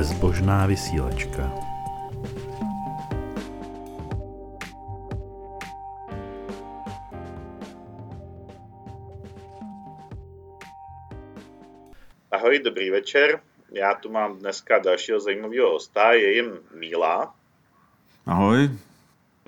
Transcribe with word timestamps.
Bezbožná 0.00 0.64
vysílačka. 0.64 1.44
Ahoj, 12.32 12.58
dobrý 12.64 12.90
večer. 12.90 13.40
Já 13.72 13.94
tu 13.94 14.08
mám 14.10 14.38
dneska 14.38 14.78
dalšího 14.78 15.20
zajímavého 15.20 15.70
hosta, 15.70 16.12
je 16.12 16.32
jim 16.34 16.58
Míla. 16.74 17.34
Ahoj. 18.26 18.70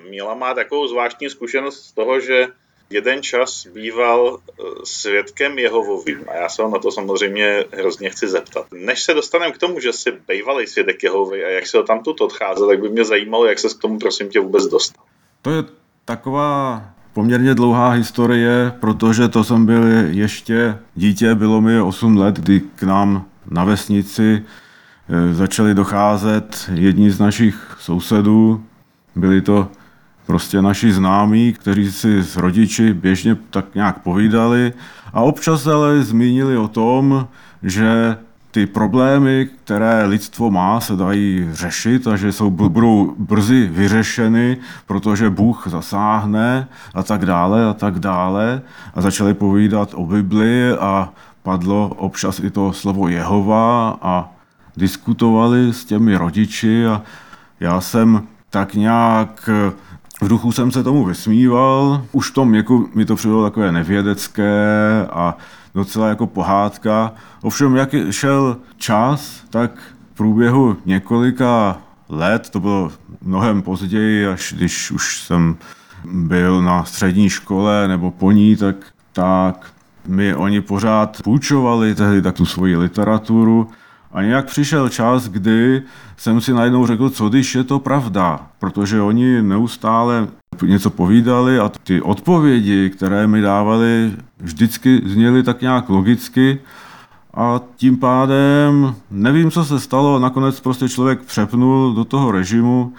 Míla 0.08 0.34
má 0.34 0.54
takovou 0.54 0.88
zvláštní 0.88 1.30
zkušenost 1.30 1.84
z 1.84 1.92
toho, 1.92 2.20
že 2.20 2.46
jeden 2.92 3.22
čas 3.22 3.66
býval 3.74 4.38
eh, 4.38 4.62
svědkem 4.84 5.58
Jehovovým 5.58 6.24
a 6.28 6.34
já 6.34 6.48
se 6.48 6.62
na 6.62 6.78
to 6.78 6.92
samozřejmě 6.92 7.64
hrozně 7.72 8.10
chci 8.10 8.28
zeptat. 8.28 8.66
Než 8.72 9.02
se 9.02 9.14
dostaneme 9.14 9.52
k 9.52 9.58
tomu, 9.58 9.80
že 9.80 9.92
jsi 9.92 10.12
bývalý 10.28 10.66
svědek 10.66 11.02
Jehovy 11.02 11.44
a 11.44 11.48
jak 11.48 11.66
se 11.66 11.76
ho 11.76 11.82
tam 11.82 12.02
tu 12.02 12.10
odcházel, 12.20 12.68
tak 12.68 12.80
by 12.80 12.88
mě 12.88 13.04
zajímalo, 13.04 13.46
jak 13.46 13.58
se 13.58 13.68
k 13.68 13.78
tomu 13.78 13.98
prosím 13.98 14.28
tě 14.28 14.40
vůbec 14.40 14.66
dostal. 14.66 15.04
To 15.42 15.50
je 15.50 15.64
taková 16.04 16.82
poměrně 17.12 17.54
dlouhá 17.54 17.90
historie, 17.90 18.72
protože 18.80 19.28
to 19.28 19.44
jsem 19.44 19.66
byl 19.66 19.82
ještě 20.10 20.78
dítě, 20.94 21.34
bylo 21.34 21.60
mi 21.60 21.80
8 21.80 22.16
let, 22.16 22.34
kdy 22.34 22.60
k 22.60 22.82
nám 22.82 23.24
na 23.50 23.64
vesnici 23.64 24.42
eh, 24.42 25.34
začali 25.34 25.74
docházet 25.74 26.70
jedni 26.74 27.10
z 27.10 27.20
našich 27.20 27.76
sousedů. 27.80 28.64
Byli 29.16 29.40
to 29.40 29.68
prostě 30.32 30.62
naši 30.62 30.92
známí, 30.92 31.52
kteří 31.52 31.92
si 31.92 32.24
s 32.24 32.36
rodiči 32.36 32.94
běžně 32.94 33.36
tak 33.50 33.74
nějak 33.74 33.98
povídali 33.98 34.72
a 35.12 35.20
občas 35.20 35.66
ale 35.66 36.02
zmínili 36.02 36.56
o 36.56 36.68
tom, 36.68 37.28
že 37.62 38.16
ty 38.50 38.66
problémy, 38.66 39.48
které 39.64 40.04
lidstvo 40.04 40.50
má, 40.50 40.80
se 40.80 40.96
dají 40.96 41.48
řešit 41.52 42.06
a 42.06 42.16
že 42.16 42.32
jsou, 42.32 42.50
budou 42.50 43.14
brzy 43.18 43.68
vyřešeny, 43.72 44.56
protože 44.86 45.30
Bůh 45.30 45.68
zasáhne 45.68 46.68
a 46.94 47.02
tak 47.02 47.26
dále 47.26 47.66
a 47.66 47.72
tak 47.72 47.98
dále. 47.98 48.62
A 48.94 49.00
začali 49.00 49.34
povídat 49.34 49.90
o 49.94 50.06
Bibli 50.06 50.72
a 50.80 51.12
padlo 51.42 51.88
občas 51.88 52.40
i 52.40 52.50
to 52.50 52.72
slovo 52.72 53.08
Jehova 53.08 53.98
a 54.02 54.32
diskutovali 54.76 55.72
s 55.72 55.84
těmi 55.84 56.16
rodiči 56.16 56.86
a 56.86 57.02
já 57.60 57.80
jsem 57.80 58.22
tak 58.50 58.74
nějak 58.74 59.50
v 60.20 60.28
duchu 60.28 60.52
jsem 60.52 60.70
se 60.70 60.82
tomu 60.82 61.04
vysmíval, 61.04 62.04
už 62.12 62.30
v 62.30 62.34
tom 62.34 62.52
věku 62.52 62.88
mi 62.94 63.04
to 63.04 63.16
přišlo 63.16 63.42
takové 63.42 63.72
nevědecké 63.72 64.52
a 65.12 65.36
docela 65.74 66.08
jako 66.08 66.26
pohádka. 66.26 67.12
Ovšem, 67.42 67.76
jak 67.76 67.94
šel 68.10 68.56
čas, 68.76 69.42
tak 69.50 69.70
v 70.12 70.16
průběhu 70.16 70.76
několika 70.86 71.78
let, 72.08 72.50
to 72.50 72.60
bylo 72.60 72.90
mnohem 73.22 73.62
později, 73.62 74.26
až 74.26 74.54
když 74.56 74.90
už 74.90 75.22
jsem 75.22 75.56
byl 76.04 76.62
na 76.62 76.84
střední 76.84 77.28
škole 77.28 77.88
nebo 77.88 78.10
po 78.10 78.32
ní, 78.32 78.56
tak, 78.56 78.76
tak 79.12 79.72
mi 80.06 80.34
oni 80.34 80.60
pořád 80.60 81.22
půjčovali 81.24 81.94
tehdy 81.94 82.22
tak 82.22 82.34
tu 82.34 82.46
svoji 82.46 82.76
literaturu 82.76 83.68
a 84.12 84.22
nějak 84.22 84.46
přišel 84.46 84.88
čas, 84.88 85.28
kdy 85.28 85.82
jsem 86.16 86.40
si 86.40 86.52
najednou 86.52 86.86
řekl, 86.86 87.10
co 87.10 87.28
když 87.28 87.54
je 87.54 87.64
to 87.64 87.78
pravda, 87.78 88.46
protože 88.58 89.00
oni 89.00 89.42
neustále 89.42 90.28
něco 90.62 90.90
povídali 90.90 91.58
a 91.58 91.68
ty 91.68 92.02
odpovědi, 92.02 92.90
které 92.90 93.26
mi 93.26 93.40
dávali, 93.40 94.12
vždycky 94.38 95.02
zněly 95.04 95.42
tak 95.42 95.60
nějak 95.60 95.88
logicky 95.88 96.58
a 97.34 97.60
tím 97.76 97.96
pádem 97.96 98.94
nevím, 99.10 99.50
co 99.50 99.64
se 99.64 99.80
stalo, 99.80 100.18
nakonec 100.18 100.60
prostě 100.60 100.88
člověk 100.88 101.22
přepnul 101.22 101.94
do 101.94 102.04
toho 102.04 102.32
režimu, 102.32 102.92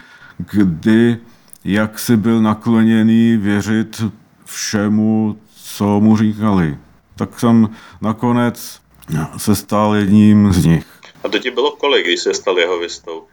kdy 0.52 1.18
jak 1.64 2.00
si 2.00 2.18
byl 2.18 2.42
nakloněný 2.42 3.38
věřit 3.38 4.04
všemu, 4.46 5.38
co 5.56 6.00
mu 6.00 6.18
říkali. 6.18 6.78
Tak 7.16 7.40
jsem 7.40 7.70
nakonec 8.02 8.82
se 9.38 9.56
stal 9.56 9.96
jedním 9.96 10.54
z 10.54 10.66
nich. 10.66 10.93
A 11.24 11.30
to 11.30 11.40
ti 11.40 11.52
bylo 11.52 11.72
kolik, 11.72 12.06
když 12.06 12.20
se 12.20 12.34
stal 12.34 12.60
jeho 12.60 12.80
vystou? 12.80 13.24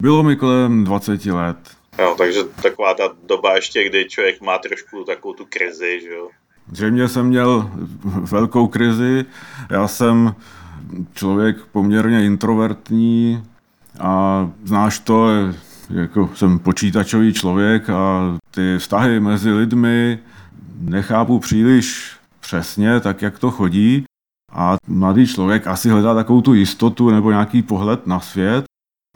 Bylo 0.00 0.22
mi 0.22 0.36
kolem 0.36 0.84
20 0.84 1.26
let. 1.26 1.56
Jo, 1.98 2.14
takže 2.18 2.44
taková 2.62 2.94
ta 2.94 3.14
doba 3.26 3.54
ještě, 3.54 3.88
kdy 3.88 4.08
člověk 4.08 4.40
má 4.40 4.58
trošku 4.58 5.04
takovou 5.04 5.34
tu 5.34 5.46
krizi, 5.48 6.00
že 6.02 6.08
jo? 6.08 6.28
Zřejmě 6.72 7.08
jsem 7.08 7.26
měl 7.26 7.70
velkou 8.04 8.66
krizi. 8.68 9.24
Já 9.70 9.88
jsem 9.88 10.34
člověk 11.14 11.56
poměrně 11.72 12.26
introvertní 12.26 13.42
a 14.00 14.50
znáš 14.64 14.98
to, 14.98 15.28
jako 15.90 16.30
jsem 16.34 16.58
počítačový 16.58 17.32
člověk 17.32 17.90
a 17.90 18.36
ty 18.50 18.78
vztahy 18.78 19.20
mezi 19.20 19.52
lidmi 19.52 20.18
nechápu 20.80 21.38
příliš 21.38 22.16
přesně, 22.40 23.00
tak 23.00 23.22
jak 23.22 23.38
to 23.38 23.50
chodí. 23.50 24.04
A 24.52 24.76
mladý 24.86 25.26
člověk 25.26 25.66
asi 25.66 25.90
hledá 25.90 26.14
takovou 26.14 26.40
tu 26.40 26.54
jistotu 26.54 27.10
nebo 27.10 27.30
nějaký 27.30 27.62
pohled 27.62 28.06
na 28.06 28.20
svět. 28.20 28.64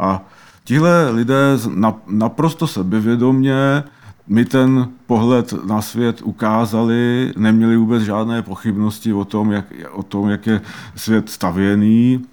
A 0.01 0.23
tihle 0.65 1.11
lidé 1.11 1.59
naprosto 2.07 2.67
sebevědomně 2.67 3.85
mi 4.27 4.45
ten 4.45 4.89
pohled 5.07 5.53
na 5.67 5.83
svět 5.83 6.23
ukázali, 6.23 7.33
neměli 7.37 7.77
vůbec 7.77 8.03
žádné 8.03 8.43
pochybnosti 8.43 9.13
o 9.13 9.25
tom, 9.25 9.53
jak, 9.53 9.65
o 9.93 10.03
tom, 10.03 10.29
jak 10.29 10.47
je 10.47 10.61
svět 10.97 11.31
stavěný. 11.31 12.25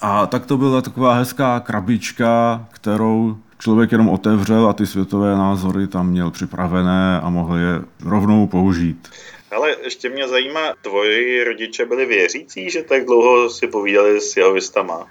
A 0.00 0.26
tak 0.26 0.46
to 0.46 0.58
byla 0.58 0.82
taková 0.82 1.14
hezká 1.14 1.60
krabička, 1.60 2.64
kterou 2.70 3.36
člověk 3.58 3.92
jenom 3.92 4.08
otevřel 4.08 4.68
a 4.68 4.72
ty 4.72 4.86
světové 4.86 5.36
názory 5.36 5.86
tam 5.86 6.08
měl 6.08 6.30
připravené 6.30 7.20
a 7.20 7.30
mohl 7.30 7.56
je 7.56 7.82
rovnou 8.04 8.46
použít. 8.46 9.08
Ale 9.56 9.76
ještě 9.84 10.08
mě 10.08 10.28
zajímá, 10.28 10.60
tvoji 10.82 11.44
rodiče 11.44 11.86
byli 11.86 12.06
věřící, 12.06 12.70
že 12.70 12.82
tak 12.82 13.04
dlouho 13.04 13.50
si 13.50 13.66
povídali 13.66 14.20
s 14.20 14.36
jeho 14.36 14.52
vystama? 14.52 15.06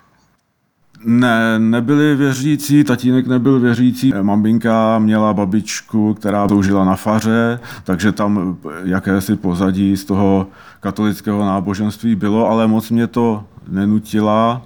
Ne, 1.04 1.60
nebyli 1.60 2.16
věřící, 2.16 2.84
tatínek 2.84 3.28
nebyl 3.28 3.60
věřící, 3.60 4.14
maminka 4.22 5.00
měla 5.00 5.34
babičku, 5.34 6.14
která 6.14 6.48
toužila 6.48 6.86
na 6.86 6.96
faře, 6.96 7.60
takže 7.84 8.12
tam 8.12 8.58
jakési 8.84 9.36
pozadí 9.36 9.98
z 9.98 10.06
toho 10.06 10.48
katolického 10.80 11.46
náboženství 11.46 12.16
bylo, 12.16 12.50
ale 12.50 12.68
moc 12.68 12.90
mě 12.90 13.08
to 13.08 13.44
nenutila. 13.68 14.62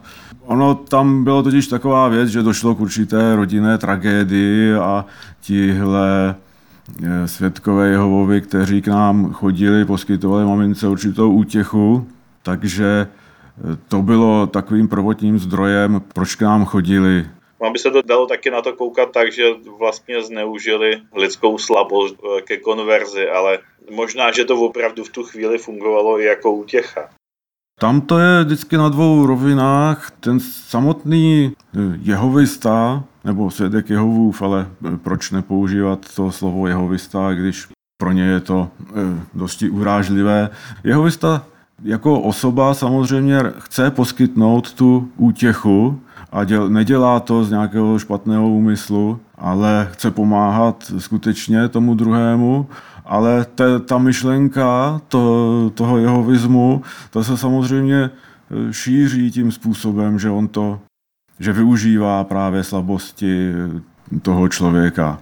Ono 0.46 0.76
tam 0.76 1.24
bylo 1.24 1.44
totiž 1.44 1.68
taková 1.68 2.08
věc, 2.08 2.30
že 2.30 2.42
došlo 2.44 2.76
k 2.76 2.80
určité 2.80 3.36
rodinné 3.36 3.78
tragédii 3.78 4.74
a 4.74 5.06
tihle 5.42 6.36
světkové 7.26 7.88
Jehovovi, 7.88 8.42
kteří 8.42 8.82
k 8.82 8.88
nám 8.88 9.34
chodili, 9.34 9.86
poskytovali 9.86 10.46
mamince 10.46 10.88
určitou 10.88 11.32
útěchu, 11.32 12.08
takže 12.44 13.08
eh, 13.08 13.78
to 13.88 14.02
bylo 14.02 14.48
takovým 14.48 14.88
prvotním 14.88 15.40
zdrojem, 15.40 16.02
proč 16.14 16.36
k 16.36 16.42
nám 16.42 16.66
chodili. 16.66 17.26
Mám 17.62 17.74
by 17.74 17.80
se 17.80 17.92
to 17.92 18.02
dalo 18.02 18.28
taky 18.28 18.52
na 18.52 18.62
to 18.62 18.74
koukat 18.74 19.12
tak, 19.12 19.32
že 19.32 19.44
vlastně 19.80 20.24
zneužili 20.24 21.02
lidskou 21.16 21.58
slabost 21.58 22.16
eh, 22.24 22.42
ke 22.42 22.58
konverzi, 22.58 23.30
ale 23.30 23.60
možná, 23.92 24.32
že 24.32 24.46
to 24.46 24.56
opravdu 24.56 25.04
v 25.04 25.10
tu 25.10 25.24
chvíli 25.24 25.58
fungovalo 25.58 26.20
i 26.20 26.26
jako 26.26 26.52
útěcha. 26.52 27.10
Tam 27.80 28.02
to 28.02 28.20
je 28.20 28.44
vždycky 28.44 28.78
na 28.78 28.90
dvou 28.90 29.26
rovinách. 29.26 30.12
Ten 30.20 30.40
samotný 30.40 31.52
jehovista, 32.02 33.04
nebo 33.24 33.52
svědek 33.52 33.90
Jehovův, 33.90 34.42
ale 34.42 34.68
e, 34.94 34.98
proč 34.98 35.32
nepoužívat 35.32 36.00
to 36.16 36.32
slovo 36.32 36.68
Jehovista, 36.68 37.34
když 37.34 37.68
pro 37.98 38.12
ně 38.12 38.24
je 38.24 38.40
to 38.40 38.70
e, 38.90 38.94
dosti 39.34 39.70
urážlivé. 39.70 40.50
Jehovista 40.84 41.46
jako 41.84 42.20
osoba 42.20 42.74
samozřejmě 42.74 43.40
chce 43.60 43.92
poskytnout 43.92 44.74
tu 44.74 45.10
útěchu 45.18 46.00
a 46.32 46.44
děl, 46.44 46.70
nedělá 46.70 47.20
to 47.20 47.44
z 47.44 47.52
nějakého 47.52 48.00
špatného 48.00 48.50
úmyslu, 48.50 49.20
ale 49.38 49.88
chce 49.92 50.12
pomáhat 50.12 50.92
skutečně 50.98 51.68
tomu 51.68 51.96
druhému, 51.96 52.68
ale 53.06 53.46
te, 53.56 53.80
ta 53.80 53.98
myšlenka 53.98 55.02
to, 55.08 55.72
toho 55.76 55.98
jehovismu, 55.98 56.82
to 57.10 57.24
se 57.24 57.38
samozřejmě 57.38 58.04
e, 58.04 58.10
šíří 58.74 59.32
tím 59.32 59.52
způsobem, 59.52 60.20
že 60.20 60.30
on 60.30 60.48
to 60.48 60.80
že 61.40 61.54
využívá 61.54 62.24
právě 62.24 62.64
slabosti 62.64 63.54
toho 64.22 64.48
člověka. 64.48 65.20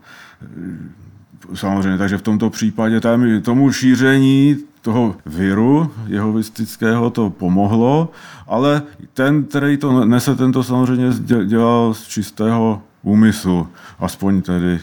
Samozřejmě, 1.53 1.97
takže 1.97 2.17
v 2.17 2.21
tomto 2.21 2.49
případě 2.49 2.99
tam, 2.99 3.41
tomu 3.41 3.71
šíření 3.71 4.57
toho 4.81 5.15
viru 5.25 5.91
jehovistického 6.07 7.09
to 7.09 7.29
pomohlo, 7.29 8.11
ale 8.47 8.81
ten, 9.13 9.43
který 9.43 9.77
to 9.77 10.05
nese, 10.05 10.35
ten 10.35 10.51
to 10.51 10.63
samozřejmě 10.63 11.09
dělal 11.45 11.93
z 11.93 12.07
čistého 12.07 12.81
úmyslu, 13.03 13.67
aspoň 13.99 14.41
tedy 14.41 14.79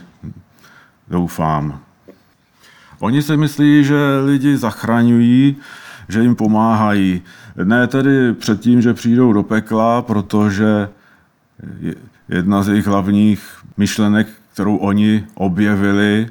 doufám. 1.09 1.81
Oni 3.01 3.23
si 3.23 3.37
myslí, 3.37 3.85
že 3.85 3.97
lidi 4.25 4.57
zachraňují, 4.57 5.57
že 6.09 6.23
jim 6.23 6.37
pomáhají. 6.37 7.23
Ne 7.65 7.87
tedy 7.87 8.35
předtím, 8.35 8.83
že 8.83 8.95
přijdou 8.95 9.33
do 9.33 9.43
pekla, 9.43 10.03
protože 10.03 10.89
jedna 12.29 12.63
z 12.63 12.69
jejich 12.69 12.87
hlavních 12.87 13.59
myšlenek, 13.77 14.29
kterou 14.53 14.77
oni 14.77 15.25
objevili, 15.35 16.29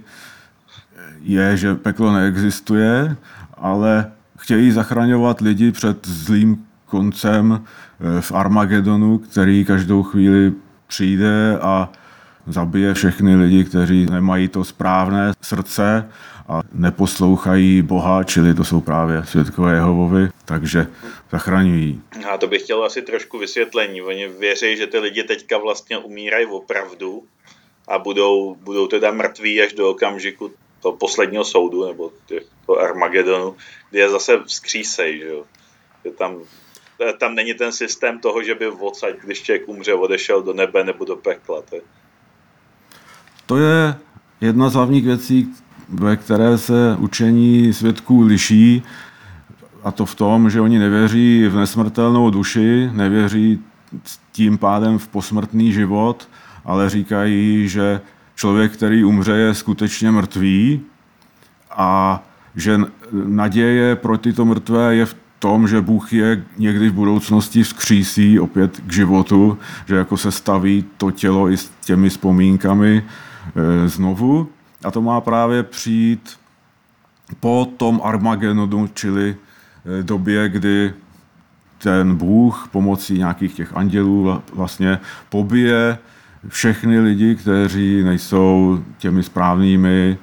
je, 1.21 1.57
že 1.57 1.75
peklo 1.75 2.13
neexistuje, 2.13 3.15
ale 3.53 4.11
chtějí 4.37 4.71
zachraňovat 4.71 5.41
lidi 5.41 5.71
před 5.71 6.07
zlým 6.07 6.57
koncem 6.85 7.61
eh, 7.61 8.21
v 8.21 8.31
Armagedonu, 8.31 9.17
který 9.17 9.65
každou 9.65 10.03
chvíli 10.03 10.53
přijde 10.87 11.59
a 11.61 11.89
zabije 12.49 12.93
všechny 12.93 13.35
lidi, 13.35 13.63
kteří 13.63 14.05
nemají 14.05 14.47
to 14.47 14.63
správné 14.63 15.33
srdce 15.41 16.09
a 16.47 16.61
neposlouchají 16.73 17.81
Boha, 17.81 18.23
čili 18.23 18.53
to 18.53 18.63
jsou 18.63 18.81
právě 18.81 19.25
světkové 19.25 19.73
Jehovovi, 19.73 20.29
takže 20.45 20.87
zachraňují. 21.31 22.01
A 22.31 22.37
to 22.37 22.47
bych 22.47 22.61
chtěl 22.61 22.83
asi 22.83 23.01
trošku 23.01 23.37
vysvětlení. 23.37 24.01
Oni 24.01 24.27
věří, 24.27 24.77
že 24.77 24.87
ty 24.87 24.99
lidi 24.99 25.23
teďka 25.23 25.57
vlastně 25.57 25.97
umírají 25.97 26.45
opravdu 26.45 27.23
a 27.87 27.99
budou, 27.99 28.55
budou 28.55 28.87
teda 28.87 29.11
mrtví 29.11 29.61
až 29.61 29.73
do 29.73 29.89
okamžiku 29.89 30.51
toho 30.81 30.97
posledního 30.97 31.45
soudu, 31.45 31.87
nebo 31.87 32.11
toho 32.65 32.79
Armagedonu, 32.79 33.55
kdy 33.89 33.99
je 33.99 34.09
zase 34.09 34.39
vzkřísej, 34.45 35.19
že 35.19 35.27
jo. 35.27 35.43
Že 36.05 36.11
tam, 36.11 36.41
tam 37.19 37.35
není 37.35 37.53
ten 37.53 37.71
systém 37.71 38.19
toho, 38.19 38.43
že 38.43 38.55
by 38.55 38.67
odsaď, 38.67 39.15
když 39.23 39.41
člověk 39.41 39.69
umře, 39.69 39.93
odešel 39.93 40.41
do 40.41 40.53
nebe 40.53 40.83
nebo 40.83 41.05
do 41.05 41.15
pekla. 41.15 41.61
To 41.61 41.75
je, 41.75 41.81
to 43.49 43.57
je 43.57 43.95
jedna 44.41 44.69
z 44.69 44.73
hlavních 44.73 45.05
věcí, 45.05 45.49
ve 45.89 46.15
které 46.15 46.57
se 46.57 46.95
učení 46.99 47.73
svědků 47.73 48.21
liší, 48.21 48.83
a 49.83 49.91
to 49.91 50.05
v 50.05 50.15
tom, 50.15 50.49
že 50.49 50.61
oni 50.61 50.79
nevěří 50.79 51.47
v 51.47 51.55
nesmrtelnou 51.55 52.29
duši, 52.29 52.89
nevěří 52.93 53.59
tím 54.31 54.57
pádem 54.57 54.97
v 54.97 55.07
posmrtný 55.07 55.73
život, 55.73 56.29
ale 56.65 56.89
říkají, 56.89 57.67
že 57.67 58.01
člověk, 58.35 58.71
který 58.71 59.03
umře, 59.03 59.31
je 59.31 59.53
skutečně 59.53 60.11
mrtvý 60.11 60.81
a 61.71 62.23
že 62.55 62.79
naděje 63.25 63.95
pro 63.95 64.17
tyto 64.17 64.45
mrtvé 64.45 64.95
je 64.95 65.05
v 65.05 65.15
tom, 65.39 65.67
že 65.67 65.81
Bůh 65.81 66.13
je 66.13 66.43
někdy 66.57 66.89
v 66.89 66.93
budoucnosti 66.93 67.63
vzkřísí 67.63 68.39
opět 68.39 68.81
k 68.87 68.93
životu, 68.93 69.57
že 69.87 69.95
jako 69.95 70.17
se 70.17 70.31
staví 70.31 70.85
to 70.97 71.11
tělo 71.11 71.49
i 71.49 71.57
s 71.57 71.71
těmi 71.85 72.09
vzpomínkami 72.09 73.03
znovu. 73.85 74.49
A 74.83 74.91
to 74.91 75.01
má 75.01 75.21
právě 75.21 75.63
přijít 75.63 76.39
po 77.39 77.67
tom 77.77 78.01
Armagedonu, 78.03 78.87
čili 78.87 79.35
e, 79.99 80.03
době, 80.03 80.49
kdy 80.49 80.93
ten 81.83 82.15
Bůh 82.15 82.69
pomocí 82.71 83.13
nějakých 83.13 83.55
těch 83.55 83.77
andělů 83.77 84.41
vlastně 84.53 84.99
pobije 85.29 85.97
všechny 86.47 86.99
lidi, 86.99 87.35
kteří 87.35 88.03
nejsou 88.03 88.79
těmi 88.97 89.23
správnými, 89.23 90.17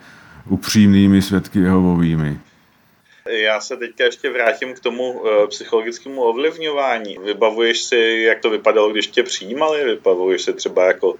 upřímnými 0.48 1.22
svědky 1.22 1.58
Jehovovými. 1.58 2.40
Já 3.28 3.60
se 3.60 3.76
teďka 3.76 4.04
ještě 4.04 4.30
vrátím 4.30 4.74
k 4.74 4.80
tomu 4.80 5.22
e, 5.26 5.46
psychologickému 5.46 6.22
ovlivňování. 6.22 7.18
Vybavuješ 7.24 7.82
si, 7.82 8.24
jak 8.28 8.40
to 8.40 8.50
vypadalo, 8.50 8.92
když 8.92 9.06
tě 9.06 9.22
přijímali? 9.22 9.84
Vybavuješ 9.84 10.42
si 10.42 10.52
třeba 10.52 10.86
jako 10.86 11.14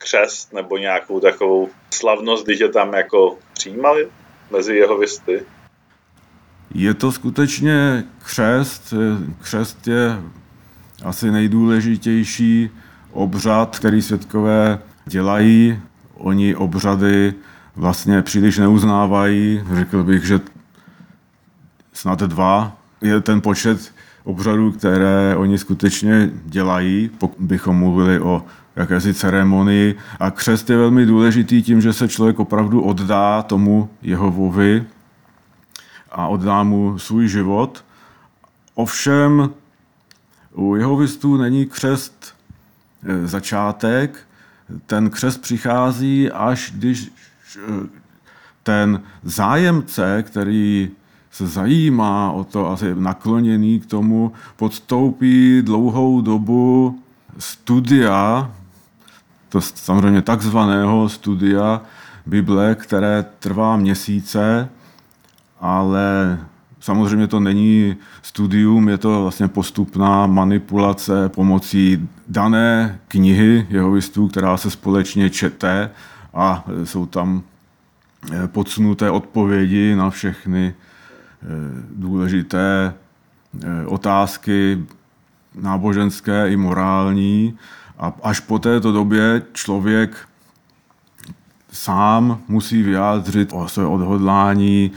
křest 0.00 0.52
nebo 0.52 0.78
nějakou 0.78 1.20
takovou 1.20 1.68
slavnost, 1.90 2.44
když 2.44 2.58
tě 2.58 2.68
tam 2.68 2.94
jako 2.94 3.38
přijímali 3.52 4.08
mezi 4.50 4.74
jeho 4.74 4.98
visty? 4.98 5.42
Je 6.74 6.94
to 6.94 7.12
skutečně 7.12 8.04
křest. 8.24 8.94
Křest 9.40 9.88
je 9.88 10.22
asi 11.04 11.30
nejdůležitější 11.30 12.70
obřad, 13.12 13.78
který 13.78 14.02
světkové 14.02 14.78
dělají. 15.06 15.78
Oni 16.14 16.56
obřady 16.56 17.34
vlastně 17.76 18.22
příliš 18.22 18.58
neuznávají. 18.58 19.64
Řekl 19.74 20.02
bych, 20.02 20.24
že 20.24 20.40
snad 21.92 22.18
dva 22.18 22.76
je 23.00 23.20
ten 23.20 23.40
počet 23.40 23.94
obřadů, 24.24 24.72
které 24.72 25.36
oni 25.36 25.58
skutečně 25.58 26.30
dělají, 26.44 27.10
pokud 27.18 27.44
bychom 27.44 27.76
mluvili 27.76 28.20
o 28.20 28.44
jakési 28.80 29.14
ceremonii. 29.14 29.98
A 30.20 30.30
křest 30.30 30.70
je 30.70 30.76
velmi 30.76 31.06
důležitý 31.06 31.62
tím, 31.62 31.80
že 31.80 31.92
se 31.92 32.08
člověk 32.08 32.40
opravdu 32.40 32.82
oddá 32.82 33.42
tomu 33.42 33.90
Jehovovi 34.02 34.84
a 36.12 36.26
oddá 36.26 36.62
mu 36.62 36.98
svůj 36.98 37.28
život. 37.28 37.84
Ovšem 38.74 39.50
u 40.54 40.76
jehovistů 40.76 41.36
není 41.36 41.66
křest 41.66 42.34
e, 43.04 43.26
začátek, 43.26 44.18
ten 44.86 45.10
křest 45.10 45.42
přichází 45.42 46.30
až 46.30 46.72
když 46.74 47.02
e, 47.02 47.10
ten 48.62 49.02
zájemce, 49.22 50.22
který 50.22 50.90
se 51.30 51.46
zajímá 51.46 52.32
o 52.32 52.44
to 52.44 52.70
a 52.70 52.76
je 52.86 52.94
nakloněný 52.94 53.80
k 53.80 53.86
tomu, 53.86 54.32
podstoupí 54.56 55.62
dlouhou 55.62 56.20
dobu 56.20 56.98
studia 57.38 58.50
to 59.50 59.60
samozřejmě 59.60 60.22
takzvaného 60.22 61.08
studia 61.08 61.82
Bible, 62.26 62.74
které 62.74 63.24
trvá 63.38 63.76
měsíce, 63.76 64.68
ale 65.60 66.38
samozřejmě 66.80 67.26
to 67.26 67.40
není 67.40 67.96
studium, 68.22 68.88
je 68.88 68.98
to 68.98 69.22
vlastně 69.22 69.48
postupná 69.48 70.26
manipulace 70.26 71.28
pomocí 71.28 72.08
dané 72.28 72.98
knihy 73.08 73.66
jehovistů, 73.70 74.28
která 74.28 74.56
se 74.56 74.70
společně 74.70 75.30
čete 75.30 75.90
a 76.34 76.64
jsou 76.84 77.06
tam 77.06 77.42
eh, 78.32 78.48
podsunuté 78.48 79.10
odpovědi 79.10 79.96
na 79.96 80.10
všechny 80.10 80.74
eh, 80.74 81.46
důležité 81.96 82.94
eh, 83.64 83.86
otázky 83.86 84.84
náboženské 85.54 86.50
i 86.50 86.56
morální 86.56 87.58
a 88.00 88.12
až 88.22 88.40
po 88.40 88.58
této 88.58 88.92
době 88.92 89.42
člověk 89.52 90.16
sám 91.72 92.42
musí 92.48 92.82
vyjádřit 92.82 93.48
o 93.52 93.68
své 93.68 93.86
odhodlání 93.86 94.92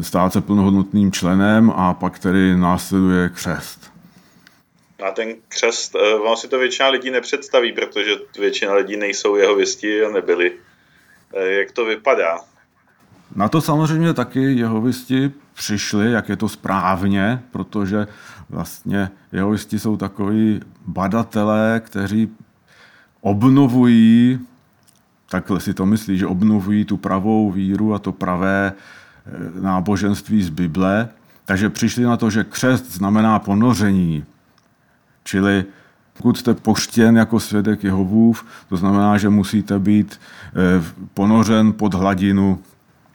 stát 0.00 0.32
se 0.32 0.40
plnohodnotným 0.40 1.12
členem 1.12 1.72
a 1.76 1.94
pak 1.94 2.18
tedy 2.18 2.56
následuje 2.56 3.28
křest. 3.28 3.92
A 5.08 5.10
ten 5.10 5.34
křest, 5.48 5.94
vám 5.94 6.32
eh, 6.32 6.36
si 6.36 6.48
to 6.48 6.58
většina 6.58 6.88
lidí 6.88 7.10
nepředstaví, 7.10 7.72
protože 7.72 8.10
většina 8.38 8.74
lidí 8.74 8.96
nejsou 8.96 9.36
jeho 9.36 9.56
věsti 9.56 10.04
a 10.04 10.10
nebyli. 10.10 10.52
Eh, 11.34 11.50
jak 11.50 11.72
to 11.72 11.84
vypadá? 11.84 12.38
Na 13.36 13.48
to 13.48 13.60
samozřejmě 13.60 14.14
taky 14.14 14.40
jeho 14.40 14.80
věsti 14.80 15.30
přišli, 15.54 16.12
jak 16.12 16.28
je 16.28 16.36
to 16.36 16.48
správně, 16.48 17.42
protože 17.52 18.06
vlastně 18.50 19.10
jeho 19.32 19.50
věsti 19.50 19.78
jsou 19.78 19.96
takový 19.96 20.60
badatelé, 20.86 21.80
kteří 21.84 22.36
obnovují, 23.20 24.38
takhle 25.30 25.60
si 25.60 25.74
to 25.74 25.86
myslí, 25.86 26.18
že 26.18 26.26
obnovují 26.26 26.84
tu 26.84 26.96
pravou 26.96 27.50
víru 27.50 27.94
a 27.94 27.98
to 27.98 28.12
pravé 28.12 28.72
eh, 28.72 29.60
náboženství 29.60 30.42
z 30.42 30.48
Bible. 30.48 31.08
Takže 31.44 31.70
přišli 31.70 32.04
na 32.04 32.16
to, 32.16 32.30
že 32.30 32.44
křest 32.44 32.92
znamená 32.92 33.38
ponoření. 33.38 34.24
Čili 35.24 35.64
pokud 36.18 36.38
jste 36.38 36.54
poštěn 36.54 37.16
jako 37.16 37.40
svědek 37.40 37.84
Jehovův, 37.84 38.44
to 38.68 38.76
znamená, 38.76 39.18
že 39.18 39.28
musíte 39.28 39.78
být 39.78 40.20
eh, 40.20 40.84
ponořen 41.14 41.72
pod 41.72 41.94
hladinu 41.94 42.58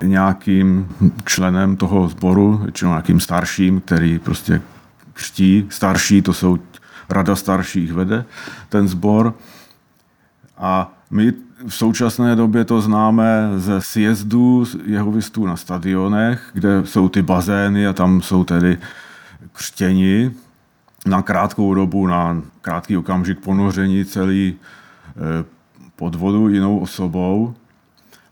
nějakým 0.04 0.88
členem 1.26 1.76
toho 1.76 2.08
sboru, 2.08 2.66
či 2.74 2.86
nějakým 2.86 3.20
starším, 3.20 3.82
který 3.82 4.20
prostě 4.20 4.62
křtí. 5.14 5.66
Starší, 5.70 6.22
to 6.22 6.34
jsou 6.34 6.58
rada 7.10 7.36
starších 7.36 7.94
vede 7.94 8.26
ten 8.70 8.88
sbor. 8.88 9.34
A 10.58 10.94
my 11.12 11.34
v 11.68 11.76
současné 11.76 12.36
době 12.36 12.66
to 12.66 12.82
známe 12.82 13.50
ze 13.58 13.82
sjezdů 13.82 14.66
jehovistů 14.86 15.46
na 15.46 15.56
stadionech, 15.56 16.50
kde 16.54 16.82
jsou 16.86 17.10
ty 17.10 17.22
bazény 17.22 17.88
a 17.88 17.94
tam 17.94 18.22
jsou 18.22 18.44
tedy 18.44 18.78
křtěni 19.52 20.32
na 21.06 21.22
krátkou 21.22 21.74
dobu, 21.74 22.08
na 22.08 22.42
krátký 22.62 22.98
okamžik 22.98 23.40
ponoření 23.40 24.06
celý 24.06 24.56
eh, 25.10 25.46
pod 25.96 26.16
vodu 26.16 26.50
jinou 26.50 26.80
osobou. 26.80 27.54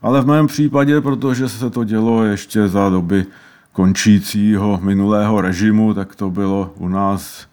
Ale 0.01 0.21
v 0.21 0.25
mém 0.25 0.47
případě, 0.47 1.01
protože 1.01 1.49
se 1.49 1.69
to 1.69 1.83
dělo 1.83 2.23
ještě 2.23 2.67
za 2.67 2.89
doby 2.89 3.25
končícího 3.71 4.79
minulého 4.83 5.41
režimu, 5.41 5.93
tak 5.93 6.15
to 6.15 6.29
bylo 6.29 6.73
u 6.77 6.87
nás 6.87 7.47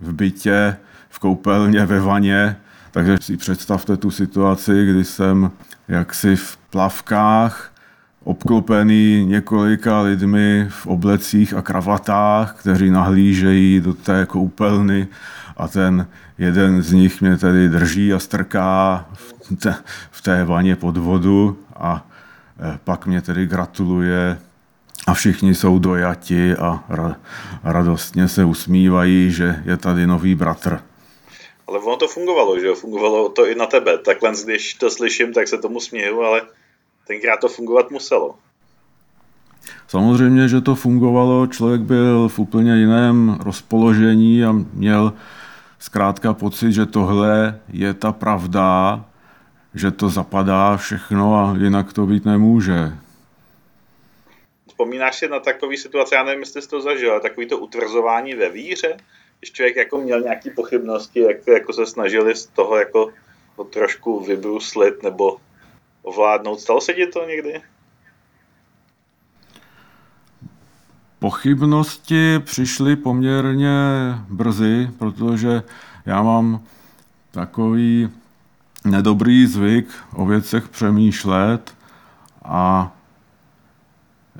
v 0.00 0.12
bytě, 0.12 0.76
v 1.08 1.18
koupelně, 1.18 1.86
ve 1.86 2.00
vaně, 2.00 2.56
takže 2.92 3.16
si 3.20 3.36
představte 3.36 3.96
tu 3.96 4.10
situaci, 4.10 4.86
kdy 4.86 5.04
jsem 5.04 5.50
jaksi 5.88 6.36
v 6.36 6.56
plavkách 6.70 7.72
obklopený 8.24 9.26
několika 9.26 10.00
lidmi 10.00 10.66
v 10.70 10.86
oblecích 10.86 11.54
a 11.54 11.62
kravatách, 11.62 12.54
kteří 12.54 12.90
nahlížejí 12.90 13.80
do 13.80 13.94
té 13.94 14.26
koupelny 14.26 15.08
a 15.56 15.68
ten 15.68 16.06
jeden 16.38 16.82
z 16.82 16.92
nich 16.92 17.20
mě 17.20 17.36
tedy 17.36 17.68
drží 17.68 18.12
a 18.12 18.18
strká 18.18 19.06
v 19.14 19.56
té, 19.56 19.74
v 20.10 20.22
té 20.22 20.44
vaně 20.44 20.76
pod 20.76 20.96
vodu 20.96 21.58
a 21.76 22.06
e, 22.74 22.78
pak 22.84 23.06
mě 23.06 23.20
tedy 23.22 23.46
gratuluje 23.46 24.38
a 25.06 25.14
všichni 25.14 25.54
jsou 25.54 25.78
dojati 25.78 26.56
a 26.56 26.84
radostně 27.64 28.28
se 28.28 28.44
usmívají, 28.44 29.30
že 29.30 29.62
je 29.64 29.76
tady 29.76 30.06
nový 30.06 30.34
bratr. 30.34 30.78
Ale 31.66 31.78
ono 31.78 31.96
to 31.96 32.08
fungovalo, 32.08 32.60
že 32.60 32.66
jo? 32.66 32.74
Fungovalo 32.74 33.28
to 33.28 33.46
i 33.46 33.54
na 33.54 33.66
tebe. 33.66 33.98
Takhle, 33.98 34.32
když 34.44 34.74
to 34.74 34.90
slyším, 34.90 35.32
tak 35.32 35.48
se 35.48 35.58
tomu 35.58 35.80
směju, 35.80 36.20
ale 36.20 36.42
tenkrát 37.06 37.40
to 37.40 37.48
fungovat 37.48 37.90
muselo. 37.90 38.34
Samozřejmě, 39.88 40.48
že 40.48 40.60
to 40.60 40.74
fungovalo, 40.74 41.46
člověk 41.46 41.80
byl 41.80 42.28
v 42.28 42.38
úplně 42.38 42.76
jiném 42.76 43.38
rozpoložení 43.40 44.44
a 44.44 44.52
měl 44.72 45.12
zkrátka 45.78 46.34
pocit, 46.34 46.72
že 46.72 46.86
tohle 46.86 47.60
je 47.72 47.94
ta 47.94 48.12
pravda, 48.12 49.04
že 49.74 49.90
to 49.90 50.08
zapadá 50.08 50.76
všechno 50.76 51.34
a 51.34 51.54
jinak 51.58 51.92
to 51.92 52.06
být 52.06 52.24
nemůže. 52.24 52.92
Vzpomínáš 54.68 55.16
si 55.16 55.28
na 55.28 55.40
takový 55.40 55.76
situace, 55.76 56.14
já 56.14 56.24
nevím, 56.24 56.40
jestli 56.40 56.62
jsi 56.62 56.68
to 56.68 56.80
zažil, 56.80 57.10
ale 57.10 57.20
takový 57.20 57.46
to 57.46 57.58
utvrzování 57.58 58.34
ve 58.34 58.50
víře, 58.50 58.96
když 59.42 59.52
člověk 59.52 59.76
jako 59.76 59.98
měl 59.98 60.20
nějaké 60.20 60.50
pochybnosti, 60.50 61.20
jak 61.20 61.46
jako 61.46 61.72
se 61.72 61.86
snažili 61.86 62.36
z 62.36 62.46
toho 62.46 62.76
jako 62.76 63.12
ho 63.56 63.64
trošku 63.64 64.24
vybruslit 64.24 65.02
nebo 65.02 65.36
ovládnout. 66.02 66.60
Stalo 66.60 66.80
se 66.80 66.92
ti 66.92 67.06
to 67.06 67.24
někdy? 67.24 67.62
Pochybnosti 71.18 72.38
přišly 72.38 72.96
poměrně 72.96 73.74
brzy, 74.28 74.90
protože 74.98 75.62
já 76.06 76.22
mám 76.22 76.66
takový 77.30 78.10
nedobrý 78.84 79.46
zvyk 79.46 79.88
o 80.14 80.26
věcech 80.26 80.68
přemýšlet 80.68 81.74
a 82.44 82.96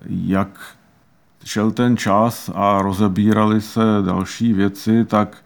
jak 0.09 0.77
šel 1.45 1.71
ten 1.71 1.97
čas 1.97 2.51
a 2.55 2.83
rozebírali 2.83 3.61
se 3.61 3.81
další 4.07 4.53
věci, 4.53 5.05
tak 5.05 5.37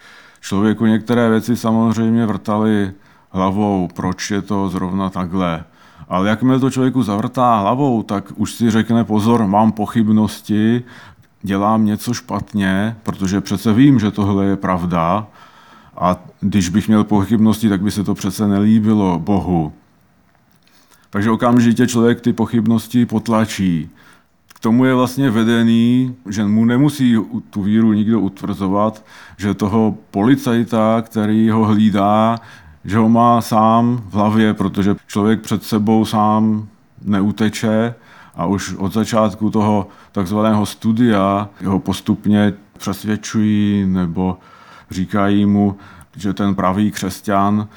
člověku 0.40 0.86
některé 0.86 1.30
věci 1.30 1.56
samozřejmě 1.56 2.26
vrtaly 2.26 2.92
hlavou, 3.30 3.88
proč 3.94 4.30
je 4.30 4.42
to 4.42 4.68
zrovna 4.68 5.10
takhle. 5.10 5.64
Ale 6.08 6.28
jakmile 6.28 6.60
to 6.60 6.70
člověku 6.70 7.02
zavrtá 7.02 7.58
hlavou, 7.58 8.02
tak 8.02 8.24
už 8.36 8.52
si 8.52 8.70
řekne 8.70 9.04
pozor, 9.04 9.46
mám 9.46 9.72
pochybnosti, 9.72 10.84
dělám 11.42 11.84
něco 11.84 12.14
špatně, 12.14 12.96
protože 13.02 13.40
přece 13.40 13.72
vím, 13.72 13.98
že 13.98 14.10
tohle 14.10 14.44
je 14.44 14.56
pravda 14.56 15.26
a 15.96 16.16
když 16.40 16.68
bych 16.68 16.88
měl 16.88 17.04
pochybnosti, 17.04 17.68
tak 17.68 17.80
by 17.80 17.90
se 17.90 18.04
to 18.04 18.14
přece 18.14 18.48
nelíbilo 18.48 19.18
Bohu. 19.18 19.72
Takže 21.10 21.30
okamžitě 21.30 21.86
člověk 21.86 22.20
ty 22.20 22.32
pochybnosti 22.32 23.06
potlačí. 23.06 23.90
K 24.56 24.60
tomu 24.60 24.84
je 24.84 24.94
vlastně 24.94 25.30
vedený, 25.30 26.16
že 26.28 26.44
mu 26.44 26.64
nemusí 26.64 27.16
tu 27.50 27.62
víru 27.62 27.92
nikdo 27.92 28.20
utvrzovat, 28.20 29.04
že 29.36 29.54
toho 29.54 29.98
policajta, 30.10 31.02
který 31.02 31.50
ho 31.50 31.64
hlídá, 31.64 32.40
že 32.84 32.98
ho 32.98 33.08
má 33.08 33.40
sám 33.40 34.02
v 34.08 34.14
hlavě, 34.14 34.54
protože 34.54 34.96
člověk 35.06 35.40
před 35.40 35.64
sebou 35.64 36.04
sám 36.04 36.68
neuteče 37.04 37.94
a 38.34 38.46
už 38.46 38.74
od 38.74 38.92
začátku 38.92 39.50
toho 39.50 39.88
takzvaného 40.12 40.66
studia 40.66 41.48
ho 41.64 41.78
postupně 41.78 42.52
přesvědčují 42.78 43.86
nebo 43.86 44.38
říkají 44.90 45.46
mu, 45.46 45.76
že 46.16 46.32
ten 46.32 46.54
pravý 46.54 46.90
křesťan 46.90 47.68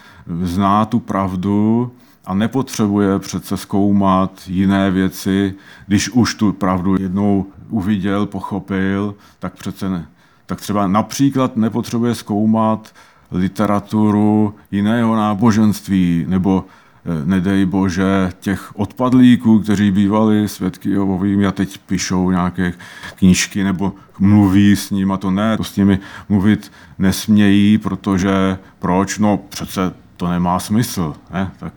zná 0.43 0.85
tu 0.85 0.99
pravdu 0.99 1.91
a 2.25 2.33
nepotřebuje 2.33 3.19
přece 3.19 3.57
zkoumat 3.57 4.31
jiné 4.47 4.91
věci, 4.91 5.53
když 5.87 6.09
už 6.09 6.35
tu 6.35 6.53
pravdu 6.53 7.01
jednou 7.01 7.45
uviděl, 7.69 8.25
pochopil, 8.25 9.15
tak 9.39 9.53
přece 9.53 9.89
ne. 9.89 10.07
Tak 10.45 10.61
třeba 10.61 10.87
například 10.87 11.57
nepotřebuje 11.57 12.15
zkoumat 12.15 12.93
literaturu 13.31 14.55
jiného 14.71 15.15
náboženství 15.15 16.25
nebo 16.27 16.65
eh, 16.65 17.25
nedej 17.25 17.65
bože, 17.65 18.31
těch 18.39 18.71
odpadlíků, 18.75 19.59
kteří 19.59 19.91
bývali 19.91 20.47
svědky 20.47 20.89
Jehovovými 20.89 21.47
a 21.47 21.51
teď 21.51 21.77
píšou 21.77 22.31
nějaké 22.31 22.73
knížky 23.15 23.63
nebo 23.63 23.93
mluví 24.19 24.75
s 24.75 24.89
ním 24.89 25.11
a 25.11 25.17
to 25.17 25.31
ne, 25.31 25.57
to 25.57 25.63
s 25.63 25.75
nimi 25.75 25.99
mluvit 26.29 26.71
nesmějí, 26.99 27.77
protože 27.77 28.57
proč? 28.79 29.17
No 29.17 29.37
přece 29.49 29.93
to 30.19 30.27
nemá 30.27 30.59
smysl. 30.59 31.15
Ne? 31.31 31.51
Tak 31.59 31.73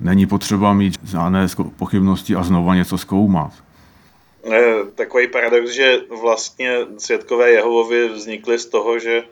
není 0.00 0.26
potřeba 0.26 0.72
mít 0.72 0.94
žádné 1.04 1.46
pochybnosti 1.76 2.34
a 2.34 2.42
znova 2.42 2.74
něco 2.74 2.98
zkoumat. 2.98 3.52
Takový 4.94 5.28
paradox, 5.28 5.70
že 5.70 5.98
vlastně 6.20 6.78
svědkové 6.98 7.50
Jehovovi 7.50 8.08
vznikly 8.08 8.58
z 8.58 8.66
toho, 8.66 8.98
že 8.98 9.22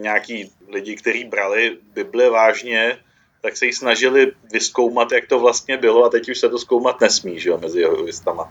nějaký 0.00 0.50
lidi, 0.72 0.96
kteří 0.96 1.24
brali 1.24 1.78
Bibli 1.94 2.30
vážně, 2.30 2.96
tak 3.42 3.56
se 3.56 3.66
jí 3.66 3.72
snažili 3.72 4.32
vyskoumat, 4.52 5.12
jak 5.12 5.26
to 5.26 5.38
vlastně 5.40 5.76
bylo 5.76 6.04
a 6.04 6.08
teď 6.08 6.28
už 6.28 6.38
se 6.38 6.48
to 6.48 6.58
zkoumat 6.58 7.00
nesmí, 7.00 7.40
že 7.40 7.50
jo, 7.50 7.58
mezi 7.62 7.80
jehovistama. 7.80 8.48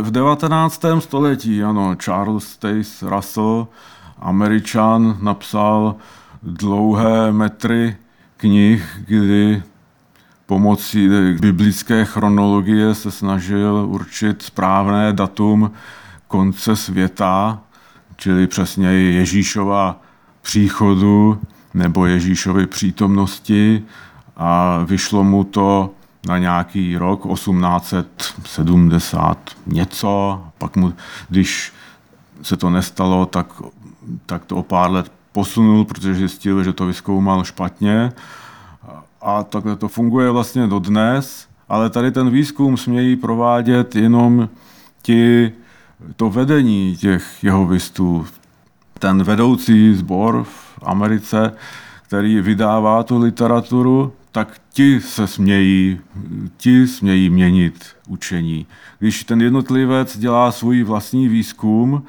V 0.00 0.10
19. 0.10 0.84
století, 0.98 1.62
ano, 1.62 1.96
Charles 1.96 2.44
Stace 2.44 3.10
Russell, 3.10 3.68
američan, 4.18 5.18
napsal 5.22 5.96
dlouhé 6.42 7.32
metry 7.32 7.96
knih, 8.36 9.00
kdy 9.06 9.62
pomocí 10.46 11.08
biblické 11.40 12.04
chronologie 12.04 12.94
se 12.94 13.10
snažil 13.10 13.86
určit 13.88 14.42
správné 14.42 15.12
datum 15.12 15.70
konce 16.28 16.76
světa, 16.76 17.60
čili 18.16 18.46
přesně 18.46 18.88
Ježíšova 18.88 20.00
příchodu 20.42 21.40
nebo 21.74 22.06
Ježíšovy 22.06 22.66
přítomnosti. 22.66 23.82
A 24.36 24.80
vyšlo 24.84 25.24
mu 25.24 25.44
to 25.44 25.90
na 26.28 26.38
nějaký 26.38 26.96
rok 26.96 27.34
1870 27.34 29.50
něco, 29.66 30.42
pak 30.58 30.76
mu, 30.76 30.92
když 31.28 31.72
se 32.42 32.56
to 32.56 32.70
nestalo, 32.70 33.26
tak, 33.26 33.46
tak 34.26 34.44
to 34.44 34.56
o 34.56 34.62
pár 34.62 34.90
let 34.90 35.12
posunul, 35.36 35.84
protože 35.84 36.14
zjistil, 36.14 36.64
že 36.64 36.72
to 36.72 36.86
vyskoumal 36.86 37.44
špatně 37.44 38.12
a 39.20 39.42
takhle 39.44 39.76
to 39.76 39.88
funguje 39.88 40.30
vlastně 40.30 40.66
do 40.66 40.78
dnes, 40.78 41.48
ale 41.68 41.90
tady 41.90 42.10
ten 42.10 42.30
výzkum 42.30 42.76
smějí 42.76 43.16
provádět 43.16 43.96
jenom 43.96 44.48
ti 45.02 45.52
to 46.16 46.30
vedení 46.30 46.96
těch 46.96 47.44
jehovistů, 47.44 48.26
ten 48.98 49.22
vedoucí 49.22 49.94
sbor 49.94 50.44
v 50.44 50.78
Americe, 50.82 51.52
který 52.02 52.40
vydává 52.40 53.02
tu 53.02 53.18
literaturu, 53.18 54.12
tak 54.32 54.60
ti 54.72 55.00
se 55.00 55.26
smějí, 55.26 56.00
ti 56.56 56.86
smějí 56.86 57.30
měnit 57.30 57.84
učení. 58.08 58.66
Když 58.98 59.24
ten 59.24 59.42
jednotlivec 59.42 60.18
dělá 60.18 60.52
svůj 60.52 60.82
vlastní 60.82 61.28
výzkum 61.28 62.02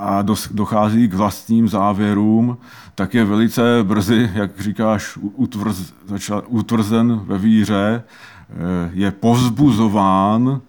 a 0.00 0.24
dochází 0.50 1.08
k 1.08 1.14
vlastním 1.14 1.68
závěrům, 1.68 2.58
tak 2.94 3.14
je 3.14 3.24
velice 3.24 3.62
brzy, 3.82 4.30
jak 4.34 4.60
říkáš, 4.60 5.18
utvrz, 5.20 5.92
utvrzen 6.46 7.20
ve 7.24 7.38
víře, 7.38 8.02
eh, 8.02 8.90
je 8.92 9.10
povzbuzován 9.10 10.60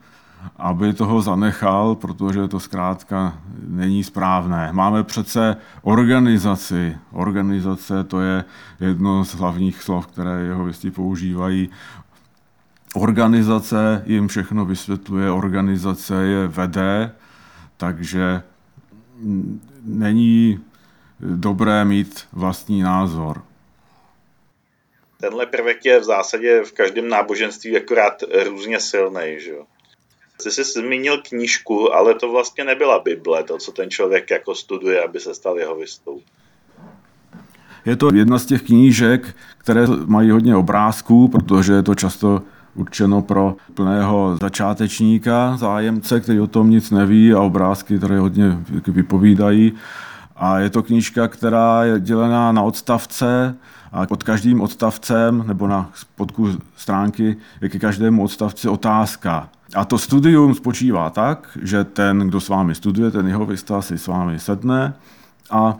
aby 0.57 0.93
toho 0.93 1.21
zanechal, 1.21 1.95
protože 1.95 2.47
to 2.47 2.59
zkrátka 2.59 3.33
není 3.67 4.03
správné. 4.03 4.69
Máme 4.71 5.03
přece 5.03 5.57
organizaci. 5.81 6.97
Organizace 7.11 8.03
to 8.03 8.21
je 8.21 8.45
jedno 8.79 9.25
z 9.25 9.35
hlavních 9.35 9.83
slov, 9.83 10.07
které 10.07 10.41
jeho 10.41 10.65
věsti 10.65 10.91
používají. 10.91 11.69
Organizace 12.95 14.03
jim 14.05 14.27
všechno 14.27 14.65
vysvětluje, 14.65 15.31
organizace 15.31 16.23
je 16.23 16.47
vede, 16.47 17.11
takže 17.77 18.43
není 19.83 20.59
dobré 21.19 21.85
mít 21.85 22.27
vlastní 22.33 22.81
názor. 22.81 23.43
Tenhle 25.19 25.45
prvek 25.45 25.85
je 25.85 25.99
v 25.99 26.03
zásadě 26.03 26.63
v 26.63 26.71
každém 26.71 27.09
náboženství 27.09 27.77
akorát 27.77 28.23
různě 28.49 28.79
silný. 28.79 29.37
Že? 29.39 29.53
Ty 30.43 30.51
jsi 30.51 30.63
zmínil 30.63 31.21
knížku, 31.29 31.93
ale 31.93 32.15
to 32.15 32.31
vlastně 32.31 32.63
nebyla 32.63 32.99
Bible, 32.99 33.43
to, 33.43 33.57
co 33.57 33.71
ten 33.71 33.89
člověk 33.89 34.31
jako 34.31 34.55
studuje, 34.55 35.03
aby 35.03 35.19
se 35.19 35.35
stal 35.35 35.59
jeho 35.59 35.75
vystou. 35.75 36.21
Je 37.85 37.95
to 37.95 38.13
jedna 38.13 38.39
z 38.39 38.45
těch 38.45 38.61
knížek, 38.61 39.35
které 39.57 39.87
mají 40.05 40.31
hodně 40.31 40.55
obrázků, 40.55 41.27
protože 41.27 41.73
je 41.73 41.83
to 41.83 41.95
často 41.95 42.41
určeno 42.75 43.21
pro 43.21 43.55
plného 43.73 44.37
začátečníka, 44.41 45.57
zájemce, 45.57 46.19
který 46.19 46.39
o 46.39 46.47
tom 46.47 46.69
nic 46.69 46.91
neví 46.91 47.33
a 47.33 47.39
obrázky, 47.39 47.97
které 47.97 48.19
hodně 48.19 48.57
vypovídají. 48.87 49.73
A 50.35 50.59
je 50.59 50.69
to 50.69 50.83
knížka, 50.83 51.27
která 51.27 51.83
je 51.83 51.99
dělená 51.99 52.51
na 52.51 52.61
odstavce 52.61 53.55
a 53.91 54.05
pod 54.05 54.23
každým 54.23 54.61
odstavcem 54.61 55.43
nebo 55.47 55.67
na 55.67 55.89
spodku 55.93 56.49
stránky 56.75 57.37
je 57.61 57.69
ke 57.69 57.79
každému 57.79 58.23
odstavci 58.23 58.69
otázka. 58.69 59.49
A 59.75 59.85
to 59.85 59.97
studium 59.97 60.55
spočívá 60.55 61.09
tak, 61.09 61.57
že 61.61 61.83
ten, 61.83 62.19
kdo 62.19 62.41
s 62.41 62.49
vámi 62.49 62.75
studuje, 62.75 63.11
ten 63.11 63.27
jeho 63.27 63.45
vysta 63.45 63.81
si 63.81 63.97
s 63.97 64.07
vámi 64.07 64.39
sedne 64.39 64.93
a 65.51 65.77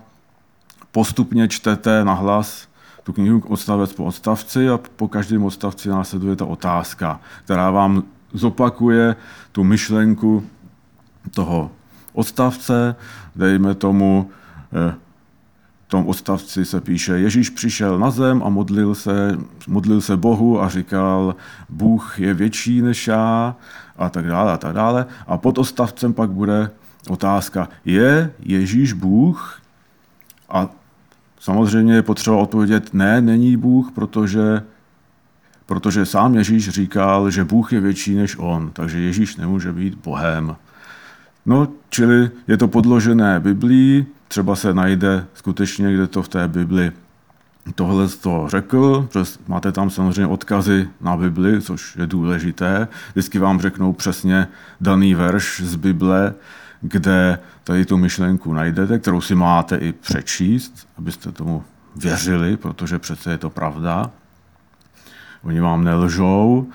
postupně 0.92 1.48
čtete 1.48 2.06
na 2.06 2.14
hlas 2.14 2.68
tu 3.04 3.14
knihu 3.14 3.44
odstavec 3.48 3.94
po 3.94 4.06
odstavci 4.06 4.70
a 4.70 4.80
po 4.96 5.08
každém 5.08 5.44
odstavci 5.44 5.90
následuje 5.90 6.36
ta 6.36 6.46
otázka, 6.46 7.20
která 7.44 7.72
vám 7.72 8.04
zopakuje 8.34 9.16
tu 9.52 9.64
myšlenku 9.64 10.44
toho 11.34 11.72
odstavce, 12.14 12.96
dejme 13.36 13.76
tomu, 13.76 14.30
eh, 14.74 14.96
v 15.88 15.92
tom 15.92 16.08
odstavci 16.08 16.66
se 16.66 16.82
píše, 16.82 17.20
Ježíš 17.20 17.50
přišel 17.50 18.00
na 18.00 18.12
zem 18.12 18.44
a 18.46 18.50
modlil 18.50 18.96
se, 18.96 19.38
modlil 19.68 20.02
se 20.02 20.18
Bohu 20.18 20.62
a 20.62 20.70
říkal, 20.70 21.36
Bůh 21.70 22.20
je 22.20 22.34
větší 22.34 22.82
než 22.82 23.08
já 23.08 23.56
a 23.98 24.10
tak 24.10 24.28
dále 24.28 24.54
a 24.54 24.58
tak 24.58 24.74
dále. 24.74 25.06
A 25.28 25.38
pod 25.38 25.58
odstavcem 25.58 26.14
pak 26.14 26.30
bude 26.30 26.72
otázka, 27.10 27.70
je 27.86 28.34
Ježíš 28.40 28.94
Bůh? 28.94 29.62
A 30.50 30.70
samozřejmě 31.42 31.94
je 31.94 32.02
potřeba 32.02 32.38
odpovědět, 32.38 32.94
ne, 32.94 33.22
není 33.22 33.58
Bůh, 33.58 33.92
protože, 33.92 34.64
protože 35.66 36.06
sám 36.06 36.36
Ježíš 36.36 36.70
říkal, 36.70 37.32
že 37.32 37.44
Bůh 37.44 37.74
je 37.74 37.80
větší 37.80 38.16
než 38.16 38.36
on, 38.40 38.70
takže 38.74 39.00
Ježíš 39.00 39.36
nemůže 39.36 39.74
být 39.74 39.96
Bohem. 40.04 40.56
No, 41.46 41.68
čili 41.90 42.30
je 42.48 42.58
to 42.58 42.68
podložené 42.68 43.40
Biblí, 43.40 44.06
třeba 44.28 44.56
se 44.56 44.74
najde 44.74 45.26
skutečně, 45.34 45.94
kde 45.94 46.08
to 46.08 46.22
v 46.22 46.30
té 46.30 46.48
Bibli 46.48 46.92
tohle 47.76 48.08
to 48.08 48.46
řekl, 48.48 49.08
protože 49.12 49.32
máte 49.48 49.72
tam 49.72 49.90
samozřejmě 49.90 50.28
odkazy 50.28 50.90
na 51.02 51.18
Bibli, 51.18 51.62
což 51.62 51.96
je 51.96 52.08
důležité. 52.08 52.88
Vždycky 53.12 53.40
vám 53.40 53.62
řeknou 53.62 53.94
přesně 53.94 54.48
daný 54.82 55.16
verš 55.16 55.62
z 55.66 55.76
Bible, 55.76 56.34
kde 56.82 57.40
tady 57.64 57.86
tu 57.86 57.98
myšlenku 57.98 58.54
najdete, 58.54 59.00
kterou 59.00 59.22
si 59.22 59.36
máte 59.36 59.76
i 59.76 59.92
přečíst, 59.92 60.88
abyste 60.98 61.32
tomu 61.32 61.64
věřili, 61.96 62.58
protože 62.58 63.00
přece 63.00 63.32
je 63.32 63.38
to 63.38 63.50
pravda. 63.50 64.12
Oni 65.44 65.60
vám 65.60 65.84
nelžou. 65.84 66.68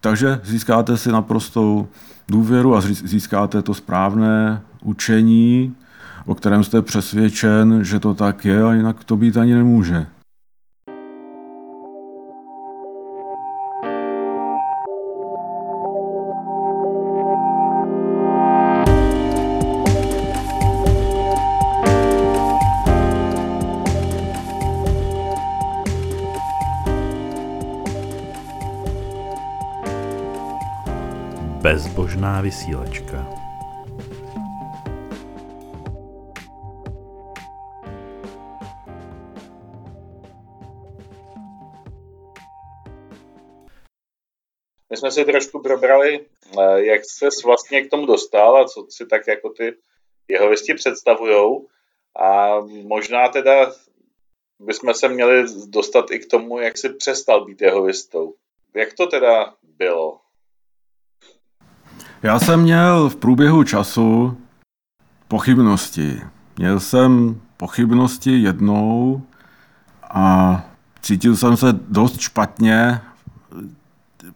Takže 0.00 0.40
získáte 0.44 0.96
si 0.96 1.12
naprostou 1.12 1.88
důvěru 2.28 2.76
a 2.76 2.80
získáte 2.80 3.62
to 3.62 3.74
správné 3.74 4.62
učení, 4.82 5.76
o 6.26 6.34
kterém 6.34 6.64
jste 6.64 6.82
přesvědčen, 6.82 7.84
že 7.84 8.00
to 8.00 8.14
tak 8.14 8.44
je 8.44 8.64
a 8.64 8.72
jinak 8.72 9.04
to 9.04 9.16
být 9.16 9.36
ani 9.36 9.54
nemůže. 9.54 10.06
Bezbožná 31.62 32.40
vysílačka. 32.40 33.28
My 44.90 44.96
jsme 44.96 45.10
si 45.10 45.24
trošku 45.24 45.62
probrali, 45.62 46.26
eh, 46.60 46.84
jak 46.84 47.02
se 47.04 47.28
vlastně 47.44 47.82
k 47.82 47.90
tomu 47.90 48.06
dostal 48.06 48.56
a 48.56 48.64
co 48.64 48.86
si 48.90 49.06
tak 49.06 49.26
jako 49.26 49.50
ty 49.50 49.74
jeho 50.28 50.48
věsti 50.48 50.74
představujou. 50.74 51.68
A 52.18 52.60
možná 52.86 53.28
teda 53.28 53.72
bychom 54.58 54.94
se 54.94 55.08
měli 55.08 55.44
dostat 55.66 56.10
i 56.10 56.18
k 56.18 56.30
tomu, 56.30 56.58
jak 56.58 56.78
si 56.78 56.88
přestal 56.88 57.44
být 57.44 57.60
jeho 57.60 57.82
věstou. 57.82 58.34
Jak 58.74 58.92
to 58.92 59.06
teda 59.06 59.54
bylo? 59.62 60.31
Já 62.22 62.38
jsem 62.38 62.60
měl 62.60 63.08
v 63.08 63.16
průběhu 63.16 63.64
času 63.64 64.36
pochybnosti. 65.28 66.22
Měl 66.58 66.80
jsem 66.80 67.36
pochybnosti 67.56 68.42
jednou 68.42 69.22
a 70.10 70.60
cítil 71.00 71.36
jsem 71.36 71.56
se 71.56 71.66
dost 71.88 72.20
špatně, 72.20 73.00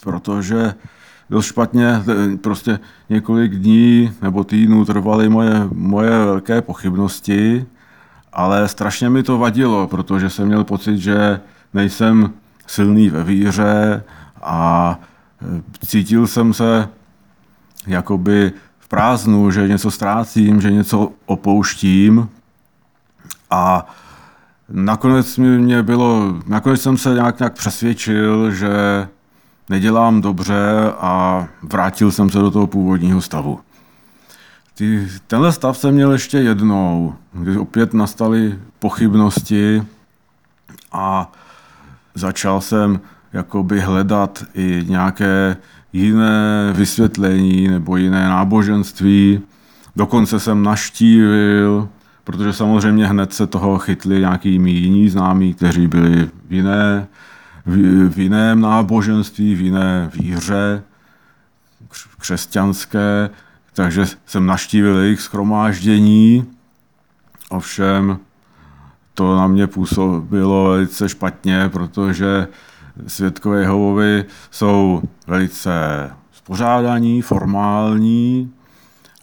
protože 0.02 0.74
dost 1.30 1.46
špatně 1.46 2.02
prostě 2.40 2.78
několik 3.08 3.54
dní 3.54 4.12
nebo 4.22 4.44
týdnů 4.44 4.84
trvaly 4.84 5.28
moje, 5.28 5.68
moje 5.72 6.10
velké 6.10 6.62
pochybnosti, 6.62 7.66
ale 8.32 8.68
strašně 8.68 9.10
mi 9.10 9.22
to 9.22 9.38
vadilo, 9.38 9.86
protože 9.86 10.30
jsem 10.30 10.46
měl 10.46 10.64
pocit, 10.64 10.98
že 10.98 11.40
nejsem 11.74 12.32
silný 12.66 13.08
ve 13.10 13.24
víře 13.24 14.02
a 14.42 14.98
cítil 15.86 16.26
jsem 16.26 16.54
se 16.54 16.88
jakoby 17.86 18.52
v 18.78 18.88
prázdnu, 18.88 19.50
že 19.50 19.68
něco 19.68 19.90
ztrácím, 19.90 20.60
že 20.60 20.70
něco 20.70 21.12
opouštím 21.26 22.28
a 23.50 23.86
nakonec 24.68 25.36
mě 25.38 25.82
bylo, 25.82 26.34
nakonec 26.46 26.82
jsem 26.82 26.96
se 26.96 27.14
nějak, 27.14 27.38
nějak 27.38 27.52
přesvědčil, 27.52 28.50
že 28.50 28.68
nedělám 29.70 30.20
dobře 30.20 30.92
a 30.98 31.44
vrátil 31.62 32.12
jsem 32.12 32.30
se 32.30 32.38
do 32.38 32.50
toho 32.50 32.66
původního 32.66 33.20
stavu. 33.20 33.60
Ty, 34.74 35.08
tenhle 35.26 35.52
stav 35.52 35.78
jsem 35.78 35.94
měl 35.94 36.12
ještě 36.12 36.38
jednou, 36.38 37.14
kdy 37.32 37.56
opět 37.58 37.94
nastaly 37.94 38.58
pochybnosti 38.78 39.82
a 40.92 41.32
začal 42.14 42.60
jsem 42.60 43.00
jakoby 43.32 43.80
hledat 43.80 44.44
i 44.54 44.84
nějaké 44.88 45.56
jiné 45.96 46.72
vysvětlení 46.72 47.68
nebo 47.68 47.96
jiné 47.96 48.28
náboženství. 48.28 49.40
Dokonce 49.96 50.40
jsem 50.40 50.62
naštívil, 50.62 51.88
protože 52.24 52.52
samozřejmě 52.52 53.06
hned 53.06 53.32
se 53.32 53.46
toho 53.46 53.78
chytli 53.78 54.20
nějaký 54.20 54.52
jiní 54.52 55.08
známí, 55.08 55.54
kteří 55.54 55.86
byli 55.86 56.30
v, 56.48 56.52
jiné, 56.52 57.06
v, 57.66 58.08
v 58.08 58.18
jiném 58.18 58.60
náboženství, 58.60 59.54
v 59.54 59.60
jiné 59.60 60.10
víře 60.14 60.82
křesťanské, 62.18 63.30
takže 63.74 64.04
jsem 64.26 64.46
naštívil 64.46 64.98
jejich 64.98 65.20
schromáždění. 65.20 66.44
Ovšem 67.48 68.18
to 69.14 69.36
na 69.36 69.46
mě 69.46 69.66
působilo 69.66 70.64
velice 70.64 71.08
špatně, 71.08 71.68
protože 71.68 72.48
světkové 73.06 73.60
Jehovovi 73.60 74.24
jsou 74.50 75.02
velice 75.26 75.70
spořádaní, 76.32 77.22
formální 77.22 78.52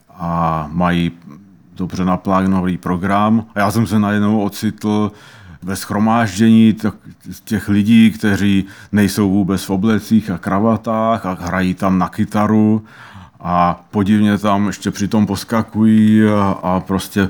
a 0.09 0.67
mají 0.71 1.11
dobře 1.75 2.05
naplánovaný 2.05 2.77
program. 2.77 3.45
A 3.55 3.59
já 3.59 3.71
jsem 3.71 3.87
se 3.87 3.99
najednou 3.99 4.41
ocitl 4.41 5.11
ve 5.61 5.75
schromáždění 5.75 6.75
těch 7.43 7.69
lidí, 7.69 8.11
kteří 8.11 8.65
nejsou 8.91 9.29
vůbec 9.29 9.63
v 9.63 9.69
oblecích 9.69 10.29
a 10.29 10.37
kravatách 10.37 11.25
a 11.25 11.37
hrají 11.39 11.73
tam 11.73 11.99
na 11.99 12.09
kytaru 12.09 12.85
a 13.43 13.83
podivně 13.91 14.37
tam 14.37 14.67
ještě 14.67 14.91
přitom 14.91 15.25
poskakují 15.25 16.25
a, 16.25 16.59
a 16.63 16.79
prostě 16.79 17.29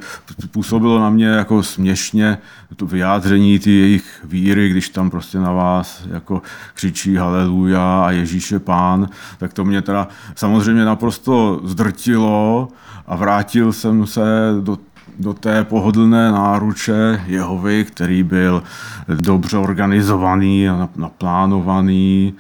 působilo 0.52 1.00
na 1.00 1.10
mě 1.10 1.28
jako 1.28 1.64
směšně 1.64 2.38
to 2.76 2.86
vyjádření 2.86 3.60
ty 3.60 3.72
jejich 3.72 4.22
víry, 4.24 4.70
když 4.70 4.90
tam 4.90 5.10
prostě 5.10 5.40
na 5.40 5.52
vás 5.52 6.06
jako 6.10 6.42
křičí 6.74 7.16
haleluja 7.16 8.04
a 8.06 8.12
Ježíš 8.12 8.52
je 8.52 8.60
pán, 8.60 9.10
tak 9.38 9.54
to 9.54 9.66
mě 9.66 9.82
teda 9.82 10.08
samozřejmě 10.36 10.86
naprosto 10.86 11.62
zdrtilo 11.64 12.68
a 13.08 13.16
vrátil 13.16 13.74
jsem 13.74 14.08
se 14.08 14.22
do 14.62 14.78
do 15.20 15.34
té 15.34 15.64
pohodlné 15.64 16.32
náruče 16.32 17.24
Jehovy, 17.26 17.86
který 17.86 18.24
byl 18.24 18.64
dobře 19.08 19.58
organizovaný 19.58 20.70
a 20.70 20.90
naplánovaný. 20.96 22.34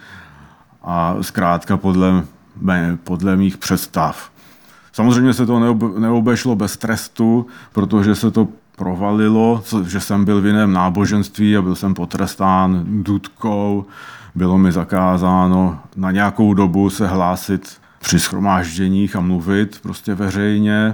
A 0.84 1.16
zkrátka 1.22 1.78
podle 1.78 2.24
podle 3.04 3.36
mých 3.36 3.58
představ. 3.58 4.32
Samozřejmě 4.94 5.34
se 5.34 5.46
to 5.46 5.76
neobešlo 6.00 6.56
bez 6.56 6.78
trestu, 6.78 7.48
protože 7.72 8.16
se 8.16 8.32
to 8.32 8.48
provalilo, 8.76 9.64
že 9.88 10.00
jsem 10.00 10.26
byl 10.26 10.42
v 10.42 10.46
jiném 10.46 10.74
náboženství 10.74 11.58
a 11.58 11.62
byl 11.62 11.76
jsem 11.76 11.94
potrestán 11.94 12.84
dudkou. 13.04 13.86
Bylo 14.36 14.58
mi 14.58 14.72
zakázáno 14.72 15.80
na 15.96 16.12
nějakou 16.12 16.54
dobu 16.54 16.90
se 16.90 17.08
hlásit 17.08 17.78
při 18.00 18.20
schromážděních 18.20 19.16
a 19.16 19.20
mluvit 19.20 19.80
prostě 19.82 20.16
veřejně. 20.16 20.94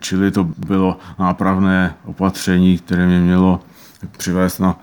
Čili 0.00 0.30
to 0.30 0.44
bylo 0.44 0.98
nápravné 1.18 1.94
opatření, 2.04 2.78
které 2.78 3.06
mě 3.06 3.20
mělo 3.20 3.60
přivést 4.16 4.58
na, 4.58 4.76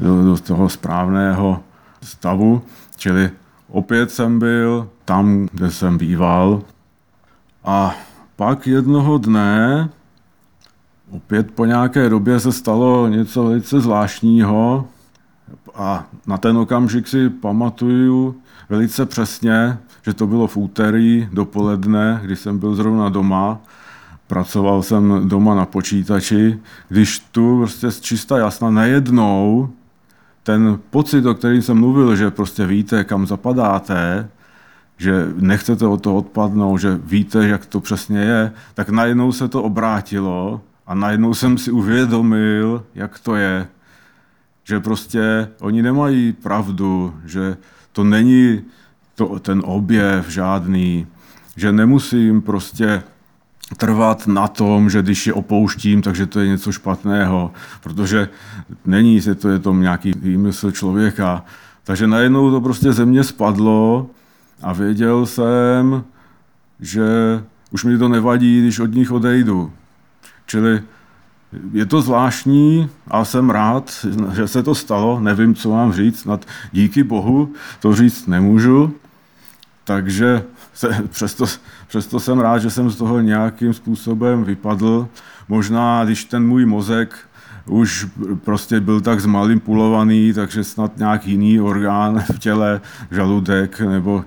do, 0.00 0.24
do 0.24 0.38
toho 0.38 0.68
správného 0.68 1.62
stavu. 2.02 2.62
Čili 2.96 3.30
opět 3.70 4.10
jsem 4.10 4.38
byl 4.38 4.88
tam, 5.04 5.48
kde 5.52 5.70
jsem 5.70 5.98
býval. 5.98 6.62
A 7.64 7.94
pak 8.36 8.66
jednoho 8.66 9.18
dne, 9.18 9.88
opět 11.10 11.50
po 11.50 11.64
nějaké 11.64 12.08
době 12.08 12.40
se 12.40 12.52
stalo 12.52 13.08
něco 13.08 13.44
velice 13.44 13.80
zvláštního 13.80 14.88
a 15.74 16.06
na 16.26 16.38
ten 16.38 16.56
okamžik 16.58 17.08
si 17.08 17.30
pamatuju 17.30 18.34
velice 18.68 19.06
přesně, 19.06 19.78
že 20.02 20.14
to 20.14 20.26
bylo 20.26 20.46
v 20.46 20.56
úterý 20.56 21.28
dopoledne, 21.32 22.20
kdy 22.24 22.36
jsem 22.36 22.58
byl 22.58 22.74
zrovna 22.74 23.08
doma. 23.08 23.58
Pracoval 24.26 24.82
jsem 24.82 25.28
doma 25.28 25.54
na 25.54 25.66
počítači, 25.66 26.58
když 26.88 27.18
tu 27.18 27.58
prostě 27.58 27.90
z 27.90 28.00
čista 28.00 28.38
jasna 28.38 28.70
najednou 28.70 29.70
ten 30.42 30.78
pocit, 30.90 31.26
o 31.26 31.34
kterém 31.34 31.62
jsem 31.62 31.78
mluvil, 31.78 32.16
že 32.16 32.30
prostě 32.30 32.66
víte, 32.66 33.04
kam 33.04 33.26
zapadáte, 33.26 34.28
že 34.96 35.28
nechcete 35.36 35.86
od 35.86 36.02
toho 36.02 36.16
odpadnout, 36.16 36.78
že 36.78 37.00
víte, 37.04 37.48
jak 37.48 37.66
to 37.66 37.80
přesně 37.80 38.20
je, 38.20 38.52
tak 38.74 38.88
najednou 38.88 39.32
se 39.32 39.48
to 39.48 39.62
obrátilo 39.62 40.60
a 40.86 40.94
najednou 40.94 41.34
jsem 41.34 41.58
si 41.58 41.70
uvědomil, 41.70 42.84
jak 42.94 43.18
to 43.18 43.34
je. 43.34 43.68
Že 44.64 44.80
prostě 44.80 45.48
oni 45.60 45.82
nemají 45.82 46.32
pravdu, 46.32 47.14
že 47.24 47.56
to 47.92 48.04
není 48.04 48.62
to, 49.14 49.38
ten 49.38 49.62
objev 49.64 50.28
žádný, 50.28 51.06
že 51.56 51.72
nemusím 51.72 52.42
prostě 52.42 53.02
trvat 53.76 54.26
na 54.26 54.48
tom, 54.48 54.90
že 54.90 55.02
když 55.02 55.26
je 55.26 55.32
opouštím, 55.32 56.02
takže 56.02 56.26
to 56.26 56.40
je 56.40 56.48
něco 56.48 56.72
špatného, 56.72 57.52
protože 57.82 58.28
není, 58.84 59.20
že 59.20 59.34
to 59.34 59.48
je 59.48 59.58
to 59.58 59.74
nějaký 59.74 60.12
výmysl 60.16 60.70
člověka. 60.70 61.44
Takže 61.84 62.06
najednou 62.06 62.50
to 62.50 62.60
prostě 62.60 62.92
ze 62.92 63.06
mě 63.06 63.24
spadlo 63.24 64.10
a 64.62 64.72
věděl 64.72 65.26
jsem, 65.26 66.04
že 66.80 67.04
už 67.70 67.84
mi 67.84 67.98
to 67.98 68.08
nevadí, 68.08 68.60
když 68.60 68.78
od 68.80 68.94
nich 68.94 69.12
odejdu. 69.12 69.72
Čili 70.46 70.82
je 71.72 71.86
to 71.86 72.02
zvláštní 72.02 72.88
a 73.08 73.24
jsem 73.24 73.50
rád, 73.50 74.06
že 74.32 74.48
se 74.48 74.62
to 74.62 74.74
stalo. 74.74 75.20
Nevím, 75.20 75.54
co 75.54 75.70
mám 75.70 75.92
říct, 75.92 76.20
snad 76.20 76.46
díky 76.72 77.02
Bohu 77.02 77.52
to 77.80 77.94
říct 77.94 78.26
nemůžu. 78.26 78.94
Takže 79.84 80.42
se, 80.74 80.88
přesto, 81.10 81.44
přesto 81.88 82.20
jsem 82.20 82.38
rád, 82.38 82.58
že 82.58 82.70
jsem 82.70 82.90
z 82.90 82.96
toho 82.96 83.20
nějakým 83.20 83.72
způsobem 83.72 84.44
vypadl. 84.44 85.08
Možná, 85.48 86.04
když 86.04 86.24
ten 86.24 86.46
můj 86.46 86.66
mozek 86.66 87.18
už 87.66 88.06
prostě 88.44 88.80
byl 88.80 89.00
tak 89.00 89.20
zmanipulovaný, 89.20 90.32
takže 90.32 90.64
snad 90.64 90.96
nějak 90.96 91.26
jiný 91.26 91.60
orgán 91.60 92.24
v 92.34 92.38
těle, 92.38 92.80
žaludek 93.10 93.80
nebo 93.80 94.24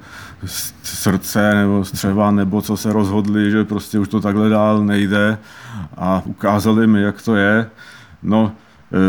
srdce 0.84 1.56
nebo 1.56 1.86
střeva, 1.86 2.32
nebo 2.32 2.62
co 2.62 2.77
se 2.77 2.93
rozhodli, 2.93 3.51
že 3.51 3.63
prostě 3.63 3.99
už 3.99 4.08
to 4.08 4.21
takhle 4.21 4.49
dál 4.49 4.86
nejde 4.86 5.38
a 5.97 6.21
ukázali 6.25 6.88
mi, 6.88 7.01
jak 7.01 7.21
to 7.21 7.36
je. 7.36 7.69
No, 8.23 8.51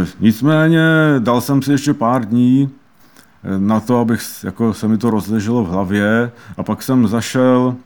e, 0.02 0.06
nicméně 0.20 0.84
dal 1.18 1.40
jsem 1.40 1.62
si 1.62 1.72
ještě 1.72 1.94
pár 1.94 2.24
dní 2.24 2.70
na 3.58 3.80
to, 3.80 3.98
abych 3.98 4.44
jako 4.44 4.74
se 4.74 4.88
mi 4.88 4.98
to 4.98 5.10
rozleželo 5.10 5.64
v 5.64 5.68
hlavě 5.68 6.32
a 6.56 6.62
pak 6.62 6.82
jsem 6.82 7.08
zašel 7.08 7.76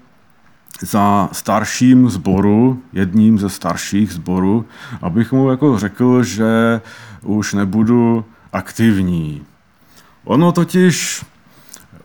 za 0.81 1.29
starším 1.33 2.11
zboru, 2.11 2.83
jedním 2.93 3.39
ze 3.39 3.51
starších 3.51 4.13
zborů, 4.13 4.65
abych 5.03 5.33
mu 5.33 5.51
jako 5.51 5.79
řekl, 5.79 6.23
že 6.23 6.81
už 7.23 7.55
nebudu 7.55 8.25
aktivní. 8.53 9.43
Ono 10.25 10.53
totiž, 10.53 11.25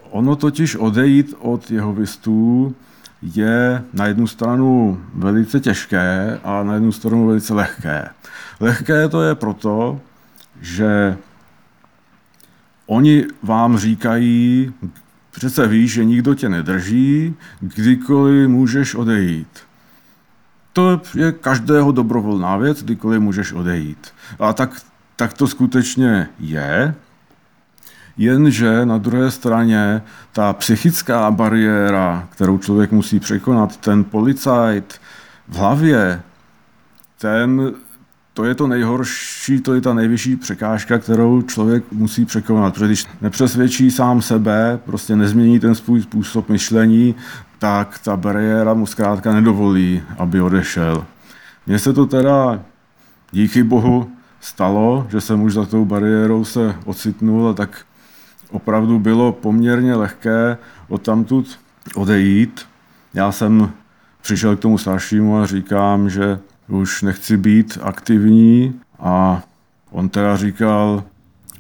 ono 0.10 0.36
totiž 0.36 0.76
odejít 0.76 1.34
od 1.40 1.72
jehovistů 1.72 2.76
je 3.22 3.84
na 3.94 4.06
jednu 4.06 4.28
stranu 4.28 5.02
velice 5.14 5.60
těžké 5.60 6.40
a 6.44 6.64
na 6.64 6.74
jednu 6.74 6.92
stranu 6.92 7.28
velice 7.28 7.54
lehké. 7.54 8.10
Lehké 8.60 9.10
to 9.10 9.22
je 9.22 9.36
proto, 9.36 10.00
že 10.62 11.18
oni 12.86 13.26
vám 13.44 13.78
říkají, 13.78 14.74
Přece 15.36 15.68
víš, 15.68 15.92
že 15.92 16.06
nikdo 16.06 16.36
tě 16.36 16.50
nedrží, 16.50 17.36
kdykoliv 17.60 18.50
můžeš 18.50 18.96
odejít. 18.96 19.60
To 20.74 21.02
je 21.16 21.32
každého 21.32 21.92
dobrovolná 21.92 22.58
věc, 22.58 22.84
kdykoliv 22.84 23.22
můžeš 23.22 23.54
odejít. 23.54 24.14
A 24.40 24.54
tak, 24.54 24.82
tak 25.16 25.34
to 25.34 25.48
skutečně 25.48 26.30
je, 26.40 26.96
jenže 28.18 28.86
na 28.86 28.98
druhé 28.98 29.32
straně 29.32 30.02
ta 30.32 30.54
psychická 30.54 31.32
bariéra, 31.32 32.28
kterou 32.32 32.58
člověk 32.58 32.92
musí 32.92 33.20
překonat, 33.20 33.78
ten 33.78 34.04
policajt 34.04 35.02
v 35.48 35.56
hlavě, 35.56 36.22
ten 37.18 37.74
to 38.34 38.46
je 38.46 38.56
to 38.56 38.68
nejhorší, 38.68 39.62
to 39.62 39.74
je 39.74 39.82
ta 39.82 39.94
nejvyšší 39.94 40.36
překážka, 40.36 41.00
kterou 41.00 41.42
člověk 41.42 41.92
musí 41.92 42.26
překonat. 42.26 42.74
Protože 42.74 42.86
když 42.86 43.06
nepřesvědčí 43.22 43.92
sám 43.92 44.22
sebe, 44.22 44.80
prostě 44.86 45.16
nezmění 45.16 45.60
ten 45.60 45.76
svůj 45.76 46.02
způsob 46.02 46.50
myšlení, 46.50 47.16
tak 47.60 48.00
ta 48.00 48.18
bariéra 48.18 48.74
mu 48.74 48.86
zkrátka 48.86 49.34
nedovolí, 49.34 50.04
aby 50.18 50.42
odešel. 50.42 51.06
Mně 51.68 51.80
se 51.80 51.94
to 51.94 52.06
teda 52.06 52.60
díky 53.32 53.64
bohu 53.64 54.12
stalo, 54.42 55.08
že 55.10 55.22
jsem 55.22 55.42
už 55.42 55.54
za 55.54 55.66
tou 55.66 55.86
bariérou 55.86 56.46
se 56.46 56.76
ocitnul 56.86 57.48
a 57.48 57.54
tak 57.54 57.86
opravdu 58.52 59.00
bylo 59.00 59.32
poměrně 59.32 59.96
lehké 59.96 60.58
odtamtud 60.88 61.60
odejít. 61.96 62.66
Já 63.14 63.32
jsem 63.32 63.72
přišel 64.22 64.56
k 64.56 64.60
tomu 64.60 64.78
staršímu 64.78 65.38
a 65.38 65.46
říkám, 65.46 66.10
že 66.10 66.40
už 66.68 67.02
nechci 67.02 67.38
být 67.38 67.78
aktivní 67.82 68.74
a 69.00 69.44
on 69.92 70.10
teda 70.10 70.38
říkal, 70.38 71.04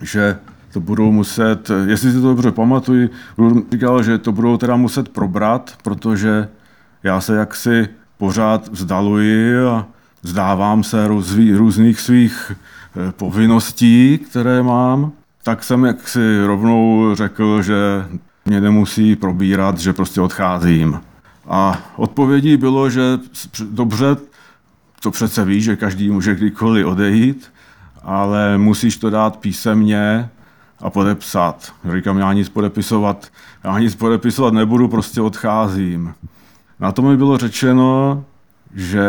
že 0.01 0.37
to 0.73 0.79
budou 0.79 1.11
muset, 1.11 1.71
jestli 1.85 2.11
si 2.11 2.21
to 2.21 2.27
dobře 2.27 2.51
pamatuju, 2.51 3.09
říkal, 3.71 4.03
že 4.03 4.17
to 4.17 4.31
budou 4.31 4.57
teda 4.57 4.75
muset 4.75 5.09
probrat, 5.09 5.73
protože 5.83 6.47
já 7.03 7.21
se 7.21 7.35
jaksi 7.35 7.87
pořád 8.17 8.67
vzdaluji 8.67 9.65
a 9.65 9.85
vzdávám 10.23 10.83
se 10.83 11.07
růzví, 11.07 11.55
různých 11.55 11.99
svých 11.99 12.51
eh, 12.51 13.11
povinností, 13.11 14.17
které 14.17 14.63
mám, 14.63 15.11
tak 15.43 15.63
jsem 15.63 15.85
jaksi 15.85 16.45
rovnou 16.45 17.15
řekl, 17.15 17.61
že 17.61 17.75
mě 18.45 18.61
nemusí 18.61 19.15
probírat, 19.15 19.77
že 19.77 19.93
prostě 19.93 20.21
odcházím. 20.21 21.01
A 21.47 21.79
odpovědí 21.95 22.57
bylo, 22.57 22.89
že 22.89 23.01
dobře, 23.71 24.15
to 25.03 25.11
přece 25.11 25.45
víš, 25.45 25.63
že 25.63 25.75
každý 25.75 26.09
může 26.09 26.35
kdykoliv 26.35 26.85
odejít, 26.85 27.51
ale 28.03 28.57
musíš 28.57 28.97
to 28.97 29.09
dát 29.09 29.37
písemně 29.37 30.29
a 30.79 30.89
podepsat. 30.89 31.73
Říkám, 31.95 32.17
já 32.17 32.33
nic 32.33 32.49
podepisovat, 32.49 33.27
já 33.63 33.79
nic 33.79 33.95
podepisovat 33.95 34.53
nebudu, 34.53 34.87
prostě 34.87 35.21
odcházím. 35.21 36.13
Na 36.79 36.91
to 36.91 37.01
mi 37.01 37.17
bylo 37.17 37.37
řečeno, 37.37 38.23
že 38.75 39.03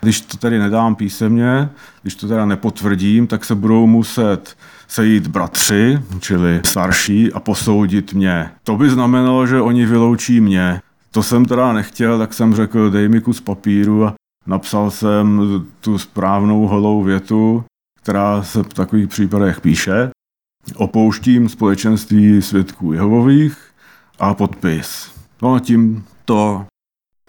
když 0.00 0.20
to 0.20 0.36
tedy 0.36 0.58
nedám 0.58 0.94
písemně, 0.94 1.68
když 2.02 2.14
to 2.14 2.28
teda 2.28 2.46
nepotvrdím, 2.46 3.26
tak 3.26 3.44
se 3.44 3.54
budou 3.54 3.86
muset 3.86 4.56
sejít 4.88 5.26
bratři, 5.26 5.98
čili 6.20 6.60
starší, 6.64 7.32
a 7.32 7.40
posoudit 7.40 8.14
mě. 8.14 8.50
To 8.64 8.76
by 8.76 8.90
znamenalo, 8.90 9.46
že 9.46 9.60
oni 9.60 9.86
vyloučí 9.86 10.40
mě. 10.40 10.80
To 11.10 11.22
jsem 11.22 11.44
teda 11.44 11.72
nechtěl, 11.72 12.18
tak 12.18 12.34
jsem 12.34 12.54
řekl, 12.54 12.90
dej 12.90 13.08
mi 13.08 13.20
kus 13.20 13.40
papíru 13.40 14.06
a 14.06 14.14
Napsal 14.48 14.90
jsem 14.90 15.40
tu 15.80 15.98
správnou 15.98 16.66
holou 16.66 17.02
větu, 17.02 17.64
která 18.02 18.42
se 18.42 18.62
v 18.62 18.74
takových 18.74 19.08
případech 19.08 19.60
píše. 19.60 20.10
Opouštím 20.76 21.48
společenství 21.48 22.42
svědků 22.42 22.92
Jehovových 22.92 23.58
a 24.18 24.34
podpis. 24.34 25.12
No 25.42 25.54
a 25.54 25.60
tím 25.60 26.04
to 26.24 26.66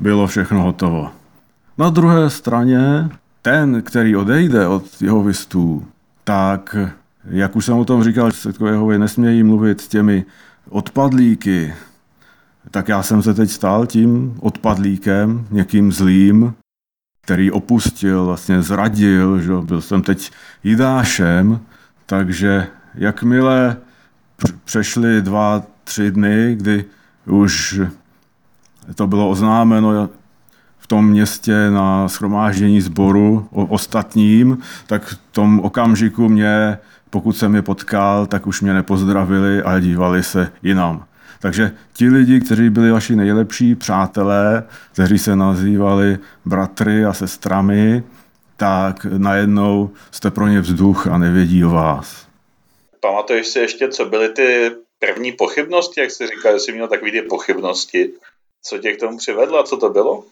bylo 0.02 0.28
všechno 0.28 0.62
hotovo. 0.62 1.10
Na 1.78 1.90
druhé 1.90 2.30
straně 2.30 3.10
ten, 3.42 3.82
který 3.82 4.16
odejde 4.16 4.68
od 4.68 5.02
jehovistů, 5.02 5.86
tak, 6.24 6.76
jak 7.26 7.56
už 7.56 7.66
jsem 7.66 7.78
o 7.78 7.86
tom 7.86 8.04
říkal, 8.04 8.32
svědkové 8.32 8.72
Jehovy 8.72 9.00
nesmějí 9.00 9.44
mluvit 9.44 9.82
s 9.82 9.88
těmi 9.88 10.26
odpadlíky, 10.70 11.74
tak 12.72 12.88
já 12.88 13.04
jsem 13.04 13.24
se 13.24 13.34
teď 13.34 13.50
stal 13.50 13.86
tím 13.86 14.38
odpadlíkem, 14.40 15.48
někým 15.52 15.92
zlým, 15.92 16.54
který 17.30 17.52
opustil, 17.52 18.26
vlastně 18.26 18.62
zradil, 18.62 19.40
že 19.40 19.52
byl 19.62 19.82
jsem 19.82 20.02
teď 20.02 20.32
Jidášem, 20.64 21.60
takže 22.06 22.68
jakmile 22.96 23.78
přešly 24.66 25.22
dva, 25.22 25.64
tři 25.84 26.12
dny, 26.12 26.56
kdy 26.56 26.86
už 27.26 27.82
to 28.96 29.08
bylo 29.08 29.30
oznámeno 29.30 30.10
v 30.78 30.88
tom 30.88 31.08
městě 31.08 31.70
na 31.70 32.08
schromáždění 32.08 32.82
sboru 32.82 33.48
ostatním, 33.52 34.58
tak 34.88 35.04
v 35.06 35.18
tom 35.32 35.60
okamžiku 35.60 36.30
mě, 36.30 36.78
pokud 37.10 37.38
jsem 37.38 37.56
je 37.56 37.62
potkal, 37.62 38.26
tak 38.26 38.48
už 38.48 38.62
mě 38.62 38.74
nepozdravili 38.74 39.64
a 39.64 39.80
dívali 39.80 40.24
se 40.24 40.52
jinam. 40.64 41.06
Takže 41.42 41.72
ti 41.94 42.10
lidi, 42.10 42.40
kteří 42.40 42.70
byli 42.70 42.92
vaši 42.92 43.16
nejlepší 43.16 43.76
přátelé, 43.76 44.64
kteří 44.92 45.20
se 45.20 45.36
nazývali 45.36 46.18
bratry 46.46 47.06
a 47.06 47.14
sestrami, 47.14 48.04
tak 48.58 49.06
najednou 49.06 49.90
jste 50.12 50.32
pro 50.32 50.48
ně 50.48 50.62
vzduch 50.62 51.08
a 51.08 51.18
nevědí 51.18 51.66
o 51.66 51.70
vás. 51.70 52.28
Pamatuješ 53.00 53.48
si 53.48 53.60
ještě, 53.60 53.88
co 53.88 54.06
byly 54.06 54.30
ty 54.30 54.72
první 55.00 55.32
pochybnosti, 55.32 56.02
jak 56.02 56.12
jsi 56.12 56.28
říkal, 56.28 56.54
že 56.54 56.60
jsi 56.60 56.72
měl 56.72 56.88
takové 56.88 57.12
ty 57.12 57.22
pochybnosti. 57.22 58.12
Co 58.62 58.78
tě 58.78 58.94
k 58.94 59.00
tomu 59.00 59.18
přivedlo 59.18 59.60
a 59.60 59.64
co 59.64 59.78
to 59.78 59.90
bylo? 59.90 60.24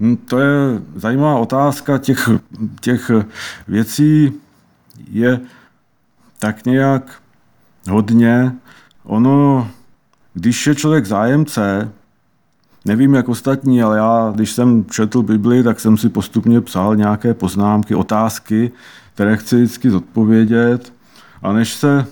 Hm, 0.00 0.16
to 0.16 0.38
je 0.38 0.82
zajímavá 0.94 1.38
otázka. 1.38 1.98
Těch, 1.98 2.28
těch 2.80 3.10
věcí 3.68 4.40
je 5.10 5.40
tak 6.38 6.64
nějak 6.64 7.22
hodně. 7.90 8.52
Ono, 9.04 9.70
když 10.38 10.66
je 10.66 10.74
člověk 10.74 11.06
zájemce, 11.06 11.92
nevím 12.84 13.14
jak 13.14 13.28
ostatní, 13.28 13.82
ale 13.82 13.96
já, 13.96 14.32
když 14.34 14.52
jsem 14.52 14.84
četl 14.84 15.22
Bibli, 15.22 15.62
tak 15.62 15.80
jsem 15.80 15.96
si 15.96 16.08
postupně 16.08 16.60
psal 16.60 16.96
nějaké 16.96 17.34
poznámky, 17.34 17.94
otázky, 17.94 18.72
které 19.14 19.36
chci 19.36 19.56
vždycky 19.56 19.90
zodpovědět. 19.90 20.92
A 21.42 21.52
než 21.52 21.74
se, 21.74 22.06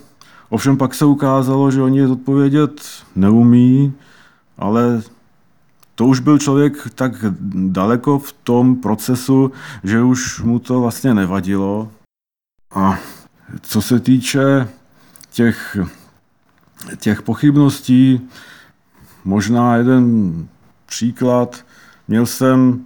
ovšem 0.48 0.76
pak 0.76 0.94
se 0.94 1.04
ukázalo, 1.04 1.70
že 1.70 1.82
oni 1.82 1.98
je 1.98 2.08
zodpovědět 2.08 2.82
neumí, 3.16 3.92
ale 4.58 5.02
to 5.94 6.06
už 6.06 6.20
byl 6.20 6.38
člověk 6.38 6.90
tak 6.94 7.12
daleko 7.54 8.18
v 8.18 8.32
tom 8.32 8.76
procesu, 8.76 9.52
že 9.84 10.02
už 10.02 10.40
mu 10.40 10.58
to 10.58 10.80
vlastně 10.80 11.14
nevadilo. 11.14 11.90
A 12.74 12.98
co 13.62 13.82
se 13.82 14.00
týče 14.00 14.68
těch, 15.32 15.76
těch 16.96 17.22
pochybností, 17.22 18.20
možná 19.24 19.76
jeden 19.76 20.32
příklad. 20.86 21.64
Měl 22.08 22.26
jsem, 22.26 22.80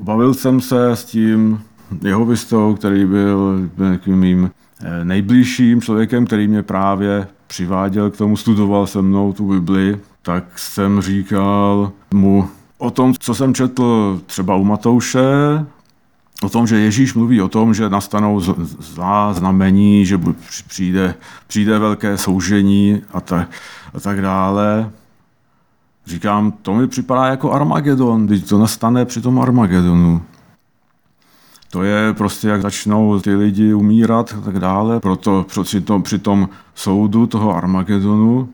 bavil 0.00 0.34
jsem 0.34 0.60
se 0.60 0.90
s 0.90 1.04
tím 1.04 1.60
jehovistou, 2.02 2.74
který 2.74 3.06
byl 3.06 3.70
mým 4.06 4.50
eh, 4.80 5.04
nejbližším 5.04 5.80
člověkem, 5.80 6.26
který 6.26 6.48
mě 6.48 6.62
právě 6.62 7.26
přiváděl 7.46 8.10
k 8.10 8.16
tomu, 8.16 8.36
studoval 8.36 8.86
se 8.86 9.02
mnou 9.02 9.32
tu 9.32 9.48
Bibli, 9.48 10.00
tak 10.22 10.58
jsem 10.58 11.00
říkal 11.00 11.92
mu 12.14 12.48
o 12.78 12.90
tom, 12.90 13.14
co 13.18 13.34
jsem 13.34 13.54
četl 13.54 14.20
třeba 14.26 14.56
u 14.56 14.64
Matouše, 14.64 15.20
o 16.42 16.48
tom, 16.48 16.66
že 16.66 16.78
Ježíš 16.78 17.14
mluví 17.14 17.42
o 17.42 17.48
tom, 17.48 17.74
že 17.74 17.88
nastanou 17.88 18.40
zlá 18.80 19.32
znamení, 19.32 20.06
že 20.06 20.20
přijde, 20.68 21.14
přijde 21.46 21.78
velké 21.78 22.18
soužení 22.18 23.02
a, 23.12 23.20
tak, 23.20 23.50
a 23.94 24.00
tak 24.00 24.20
dále. 24.20 24.90
Říkám, 26.06 26.52
to 26.62 26.74
mi 26.74 26.88
připadá 26.88 27.26
jako 27.26 27.52
Armagedon, 27.52 28.26
když 28.26 28.42
to 28.42 28.58
nastane 28.58 29.04
při 29.04 29.20
tom 29.20 29.40
Armagedonu. 29.40 30.22
To 31.70 31.82
je 31.82 32.12
prostě, 32.12 32.48
jak 32.48 32.62
začnou 32.62 33.20
ty 33.20 33.34
lidi 33.34 33.74
umírat 33.74 34.34
a 34.38 34.40
tak 34.40 34.58
dále, 34.58 35.00
proto 35.00 35.46
při 35.62 35.80
tom, 35.80 36.02
při 36.02 36.18
tom 36.18 36.48
soudu 36.74 37.26
toho 37.26 37.56
Armagedonu. 37.56 38.48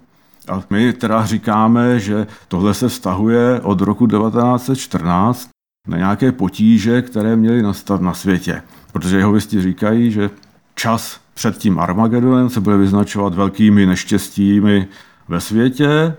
A 0.49 0.63
my 0.71 0.93
teda 0.93 1.27
říkáme, 1.27 2.01
že 2.01 2.27
tohle 2.49 2.75
se 2.75 2.89
vztahuje 2.89 3.61
od 3.61 3.81
roku 3.81 4.07
1914 4.07 5.54
na 5.89 5.97
nějaké 5.97 6.33
potíže, 6.33 7.03
které 7.03 7.37
měly 7.37 7.63
nastat 7.63 8.01
na 8.01 8.15
světě. 8.15 8.63
Protože 8.93 9.17
jeho 9.17 9.33
věsti 9.33 9.63
říkají, 9.63 10.11
že 10.11 10.31
čas 10.75 11.21
před 11.35 11.59
tím 11.59 11.79
Armagedonem 11.79 12.49
se 12.49 12.61
bude 12.61 12.77
vyznačovat 12.77 13.35
velkými 13.35 13.87
neštěstími 13.87 14.87
ve 15.29 15.41
světě, 15.41 16.17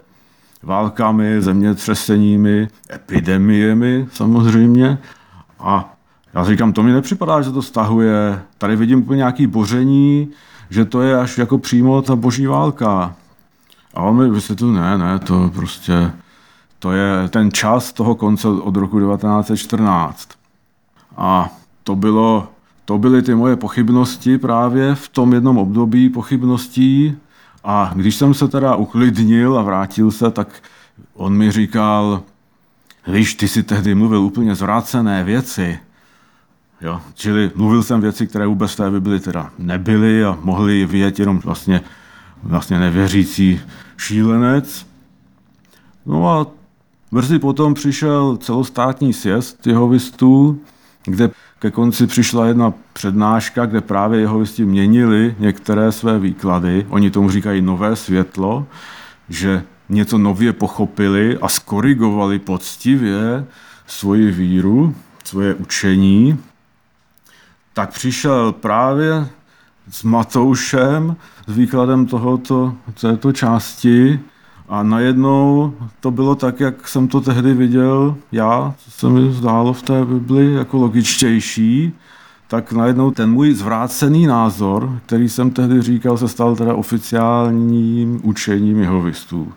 válkami, 0.64 1.42
zemětřeseními, 1.42 2.68
epidemiemi 2.94 4.08
samozřejmě. 4.12 4.98
A 5.60 5.94
já 6.34 6.46
říkám, 6.46 6.74
to 6.74 6.84
mi 6.84 6.92
nepřipadá, 6.92 7.42
že 7.42 7.52
to 7.52 7.62
stahuje. 7.62 8.40
Tady 8.58 8.76
vidím 8.76 9.00
úplně 9.00 9.18
nějaký 9.18 9.48
boření, 9.48 10.30
že 10.70 10.86
to 10.86 11.02
je 11.02 11.20
až 11.20 11.38
jako 11.38 11.58
přímo 11.58 12.02
ta 12.02 12.16
boží 12.16 12.48
válka. 12.48 13.16
A 13.94 14.02
on 14.02 14.18
mi 14.18 14.30
vysvětlil, 14.30 14.74
ne, 14.74 14.98
ne, 14.98 15.20
to 15.20 15.52
prostě, 15.56 16.12
to 16.86 16.92
je 16.92 17.30
ten 17.30 17.52
čas 17.52 17.94
toho 17.94 18.16
konce 18.16 18.48
od 18.48 18.76
roku 18.76 19.00
1914. 19.00 20.30
A 21.18 21.50
to 21.84 21.96
bylo, 21.96 22.48
to 22.86 22.98
byly 22.98 23.22
ty 23.22 23.36
moje 23.36 23.56
pochybnosti 23.56 24.38
právě 24.38 24.96
v 24.96 25.10
tom 25.10 25.34
jednom 25.34 25.58
období 25.58 26.10
pochybností, 26.10 27.18
a 27.64 27.92
když 27.96 28.16
jsem 28.16 28.34
se 28.34 28.48
teda 28.48 28.76
uklidnil 28.76 29.60
a 29.60 29.62
vrátil 29.62 30.12
se, 30.12 30.32
tak 30.32 30.48
on 31.14 31.34
mi 31.34 31.52
říkal, 31.52 32.22
víš, 33.08 33.36
ty 33.36 33.48
si 33.48 33.64
tehdy 33.64 33.96
mluvil 33.96 34.22
úplně 34.22 34.56
zvrácené 34.56 35.24
věci. 35.24 35.80
Jo, 36.82 37.02
čili 37.14 37.52
mluvil 37.56 37.84
jsem 37.84 38.02
věci, 38.02 38.28
které 38.28 38.48
vůbec 38.48 38.76
té 38.76 38.92
Bibli 38.92 39.20
teda 39.20 39.50
nebyly 39.58 40.26
a 40.26 40.38
mohli 40.42 40.86
vědět 40.86 41.20
jenom 41.20 41.40
vlastně, 41.40 41.82
vlastně 42.44 42.80
nevěřící 42.80 43.62
šílenec. 43.98 44.86
No 46.06 46.30
a 46.30 46.65
brzy 47.16 47.40
potom 47.40 47.74
přišel 47.74 48.38
celostátní 48.38 49.14
sjezd 49.14 49.68
jehovistů, 49.68 50.62
kde 51.06 51.30
ke 51.60 51.72
konci 51.72 52.08
přišla 52.08 52.46
jedna 52.46 52.74
přednáška, 52.94 53.66
kde 53.66 53.82
právě 53.82 54.20
jeho 54.20 54.32
jehovisti 54.32 54.66
měnili 54.66 55.36
některé 55.40 55.92
své 55.92 56.20
výklady. 56.20 56.86
Oni 56.90 57.12
tomu 57.12 57.30
říkají 57.30 57.62
nové 57.62 57.96
světlo, 57.96 58.66
že 59.30 59.64
něco 59.90 60.18
nově 60.18 60.54
pochopili 60.54 61.38
a 61.42 61.48
skorigovali 61.48 62.40
poctivě 62.40 63.46
svoji 63.88 64.32
víru, 64.32 64.96
svoje 65.24 65.54
učení. 65.54 66.40
Tak 67.74 67.94
přišel 67.94 68.52
právě 68.52 69.28
s 69.92 70.04
Matoušem, 70.04 71.16
s 71.48 71.58
výkladem 71.58 72.06
tohoto, 72.06 72.76
této 73.02 73.32
části 73.32 74.20
a 74.68 74.84
najednou 74.84 75.74
to 76.00 76.12
bylo 76.12 76.36
tak, 76.36 76.60
jak 76.60 76.88
jsem 76.88 77.08
to 77.08 77.22
tehdy 77.22 77.54
viděl 77.54 78.18
já, 78.32 78.76
co 78.78 78.92
se 78.92 79.10
mi 79.10 79.32
zdálo 79.32 79.74
v 79.74 79.82
té 79.82 80.06
Bibli 80.06 80.54
jako 80.54 80.78
logičtější, 80.78 81.94
tak 82.48 82.72
najednou 82.72 83.12
ten 83.12 83.32
můj 83.32 83.54
zvrácený 83.54 84.28
názor, 84.28 85.02
který 85.06 85.30
jsem 85.30 85.52
tehdy 85.52 85.82
říkal, 85.82 86.18
se 86.18 86.28
stal 86.28 86.56
teda 86.56 86.76
oficiálním 86.76 88.22
učením 88.24 88.80
jehovistů. 88.80 89.54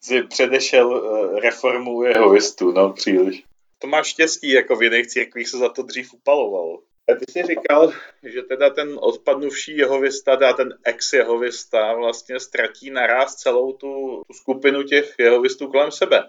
Jsi 0.00 0.22
předešel 0.22 1.02
eh, 1.02 1.40
reformu 1.40 2.02
jehovistů, 2.02 2.72
no 2.72 2.92
příliš. 2.92 3.44
To 3.78 3.86
máš 3.86 4.06
štěstí, 4.06 4.50
jako 4.50 4.76
v 4.76 4.82
jiných 4.82 5.06
církvích 5.06 5.48
se 5.48 5.58
za 5.58 5.68
to 5.68 5.82
dřív 5.82 6.14
upaloval. 6.14 6.78
Ty 7.06 7.32
jsi 7.32 7.42
říkal, 7.42 7.92
že 8.22 8.42
teda 8.42 8.70
ten 8.70 8.98
odpadnuvší 9.00 9.76
jehovista, 9.76 10.36
teda 10.36 10.52
ten 10.52 10.74
ex-jehovista 10.84 11.94
vlastně 11.94 12.40
ztratí 12.40 12.90
naraz 12.90 13.34
celou 13.34 13.72
tu, 13.72 14.22
tu 14.26 14.34
skupinu 14.34 14.82
těch 14.82 15.14
jehovistů 15.18 15.66
kolem 15.66 15.90
sebe. 15.90 16.24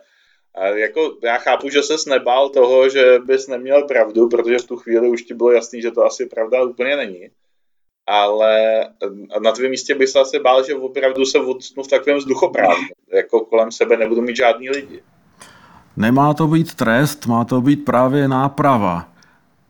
A 0.56 0.68
jako 0.68 1.18
já 1.24 1.38
chápu, 1.38 1.70
že 1.70 1.84
ses 1.84 2.06
nebál 2.06 2.50
toho, 2.50 2.90
že 2.90 3.20
bys 3.20 3.48
neměl 3.48 3.84
pravdu, 3.84 4.30
protože 4.30 4.58
v 4.58 4.68
tu 4.68 4.78
chvíli 4.78 5.10
už 5.10 5.24
ti 5.24 5.34
bylo 5.34 5.52
jasný, 5.52 5.82
že 5.82 5.92
to 5.92 6.06
asi 6.06 6.26
pravda 6.26 6.64
úplně 6.64 6.96
není. 6.96 7.30
Ale 8.08 8.84
na 9.44 9.52
tvém 9.52 9.72
místě 9.72 9.96
bych 9.96 10.10
se 10.10 10.20
asi 10.20 10.40
bál, 10.40 10.64
že 10.64 10.76
opravdu 10.76 11.26
se 11.26 11.40
odstnu 11.40 11.84
v 11.84 11.88
takovém 11.88 12.18
vzduchoprázdnu. 12.18 12.88
Jako 13.14 13.40
kolem 13.40 13.72
sebe 13.72 13.98
nebudu 13.98 14.22
mít 14.22 14.36
žádný 14.36 14.70
lidi. 14.70 15.04
Nemá 15.98 16.34
to 16.34 16.48
být 16.48 16.74
trest, 16.74 17.26
má 17.26 17.46
to 17.46 17.62
být 17.62 17.86
právě 17.86 18.28
náprava. 18.28 19.10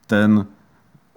Ten 0.08 0.48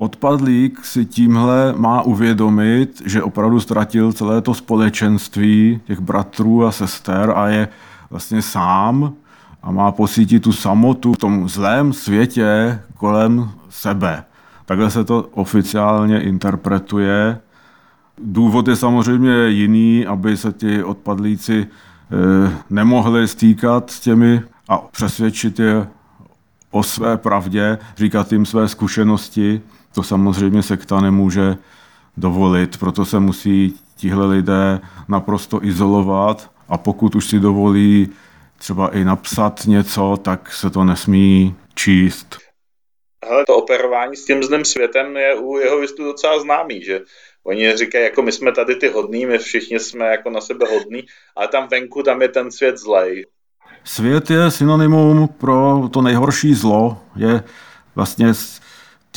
Odpadlík 0.01 0.85
si 0.85 1.05
tímhle 1.05 1.75
má 1.77 2.03
uvědomit, 2.03 3.03
že 3.07 3.23
opravdu 3.23 3.61
ztratil 3.61 4.13
celé 4.13 4.41
to 4.41 4.55
společenství 4.55 5.81
těch 5.87 6.01
bratrů 6.01 6.67
a 6.67 6.73
sester 6.73 7.33
a 7.37 7.49
je 7.49 7.69
vlastně 8.11 8.43
sám 8.43 9.13
a 9.63 9.71
má 9.71 9.93
pocítit 9.93 10.43
tu 10.43 10.53
samotu 10.53 11.13
v 11.13 11.19
tom 11.19 11.49
zlém 11.49 11.93
světě 11.93 12.81
kolem 12.97 13.51
sebe. 13.69 14.25
Takhle 14.65 14.91
se 14.91 15.05
to 15.05 15.29
oficiálně 15.33 16.21
interpretuje. 16.21 17.39
Důvod 18.23 18.69
je 18.69 18.77
samozřejmě 18.77 19.49
jiný, 19.49 20.07
aby 20.07 20.37
se 20.37 20.53
ti 20.53 20.83
odpadlíci 20.83 21.67
eh, 21.67 22.53
nemohli 22.71 23.29
stýkat 23.29 23.91
s 23.91 24.01
těmi 24.01 24.43
a 24.69 24.79
přesvědčit 24.79 25.59
je 25.59 25.87
o 26.71 26.83
své 26.83 27.17
pravdě, 27.17 27.79
říkat 27.97 28.33
jim 28.33 28.47
své 28.47 28.69
zkušenosti, 28.69 29.61
to 29.99 30.03
samozřejmě 30.03 30.63
sekta 30.63 31.01
nemůže 31.01 31.57
dovolit, 32.17 32.77
proto 32.77 33.05
se 33.05 33.21
musí 33.21 33.75
tihle 33.97 34.27
lidé 34.27 34.81
naprosto 35.09 35.65
izolovat 35.65 36.51
a 36.69 36.79
pokud 36.79 37.15
už 37.15 37.27
si 37.27 37.41
dovolí 37.41 38.09
třeba 38.59 38.89
i 38.89 39.05
napsat 39.05 39.67
něco, 39.67 40.19
tak 40.23 40.53
se 40.53 40.71
to 40.71 40.85
nesmí 40.85 41.55
číst. 41.75 42.39
Hele, 43.25 43.45
to 43.47 43.57
operování 43.57 44.17
s 44.17 44.25
tím 44.25 44.43
zným 44.43 44.65
světem 44.65 45.17
je 45.17 45.35
u 45.35 45.59
jeho 45.59 45.81
vystů 45.81 46.05
docela 46.05 46.41
známý, 46.41 46.83
že 46.83 47.01
Oni 47.45 47.77
říkají, 47.77 48.05
jako 48.05 48.23
my 48.23 48.33
jsme 48.33 48.53
tady 48.53 48.77
ty 48.77 48.89
hodní, 48.89 49.27
my 49.27 49.39
všichni 49.39 49.81
jsme 49.81 50.07
jako 50.07 50.31
na 50.31 50.41
sebe 50.41 50.67
hodní, 50.71 51.03
ale 51.37 51.49
tam 51.49 51.69
venku, 51.69 52.03
tam 52.03 52.23
je 52.23 52.29
ten 52.29 52.51
svět 52.51 52.79
zlej. 52.79 53.27
Svět 53.85 54.31
je 54.31 54.51
synonymum 54.51 55.29
pro 55.29 55.89
to 55.93 56.03
nejhorší 56.03 56.55
zlo. 56.55 56.99
Je 57.17 57.43
vlastně 57.95 58.35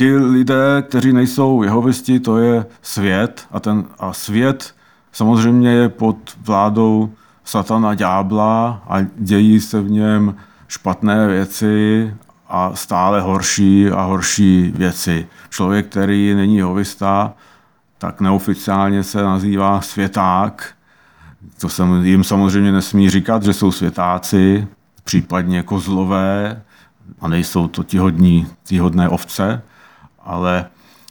ti 0.02 0.16
lidé, 0.16 0.82
kteří 0.88 1.12
nejsou 1.12 1.62
jehovisti, 1.62 2.20
to 2.20 2.38
je 2.38 2.66
svět 2.82 3.46
a, 3.50 3.60
ten, 3.60 3.84
a 3.98 4.12
svět 4.12 4.74
samozřejmě 5.12 5.70
je 5.70 5.88
pod 5.88 6.16
vládou 6.40 7.12
satana 7.44 7.94
ďábla 7.94 8.82
a 8.88 8.96
dějí 9.16 9.60
se 9.60 9.80
v 9.80 9.90
něm 9.90 10.34
špatné 10.68 11.26
věci 11.26 12.14
a 12.48 12.74
stále 12.74 13.20
horší 13.20 13.90
a 13.90 14.02
horší 14.02 14.72
věci. 14.76 15.26
Člověk, 15.50 15.86
který 15.86 16.34
není 16.34 16.56
jehovista, 16.56 17.34
tak 17.98 18.20
neoficiálně 18.20 19.02
se 19.02 19.22
nazývá 19.22 19.80
světák. 19.80 20.74
To 21.60 21.68
se 21.68 21.82
jim 22.02 22.24
samozřejmě 22.24 22.72
nesmí 22.72 23.10
říkat, 23.10 23.42
že 23.42 23.52
jsou 23.52 23.72
světáci, 23.72 24.66
případně 25.04 25.62
kozlové, 25.62 26.62
a 27.20 27.28
nejsou 27.28 27.68
to 27.68 27.82
ti 28.64 28.78
hodné 28.78 29.08
ovce, 29.08 29.62
ale 30.24 30.66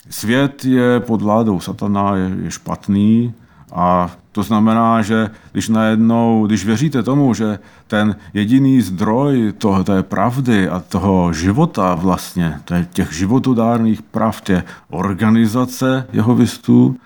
svět 0.10 0.66
je 0.66 1.00
pod 1.00 1.22
vládou 1.22 1.60
satana, 1.60 2.16
je, 2.16 2.32
je 2.44 2.52
špatný 2.52 3.34
a 3.72 4.12
to 4.32 4.44
znamená, 4.44 5.02
že 5.02 5.30
když 5.52 5.70
najednou, 5.70 6.48
když 6.48 6.66
věříte 6.66 7.04
tomu, 7.04 7.34
že 7.34 7.60
ten 7.88 8.16
jediný 8.34 8.82
zdroj 8.82 9.54
toho, 9.58 9.84
té 9.84 10.04
pravdy 10.04 10.70
a 10.70 10.80
toho 10.80 11.34
života 11.34 11.96
vlastně, 11.96 12.60
těch 12.94 13.14
životodárných 13.14 14.02
pravd 14.02 14.50
je 14.50 14.64
organizace 14.90 16.08
jehovistů, 16.14 16.98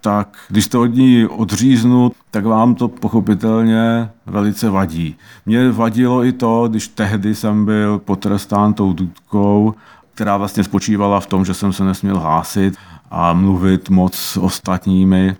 tak 0.00 0.36
když 0.48 0.68
to 0.68 0.80
od 0.80 0.94
ní 0.94 1.26
odříznu, 1.26 2.12
tak 2.30 2.44
vám 2.44 2.74
to 2.74 2.88
pochopitelně 2.88 4.10
velice 4.26 4.70
vadí. 4.70 5.16
Mně 5.46 5.72
vadilo 5.72 6.24
i 6.24 6.32
to, 6.32 6.68
když 6.68 6.88
tehdy 6.88 7.34
jsem 7.34 7.64
byl 7.64 7.98
potrestán 7.98 8.74
tou 8.74 8.92
dudkou, 8.92 9.74
která 10.18 10.36
vlastně 10.36 10.64
spočívala 10.64 11.20
v 11.20 11.26
tom, 11.26 11.44
že 11.44 11.54
jsem 11.54 11.72
se 11.72 11.84
nesměl 11.84 12.18
hlásit 12.18 12.74
a 13.10 13.32
mluvit 13.32 13.90
moc 13.90 14.14
s 14.14 14.36
ostatními 14.36 15.36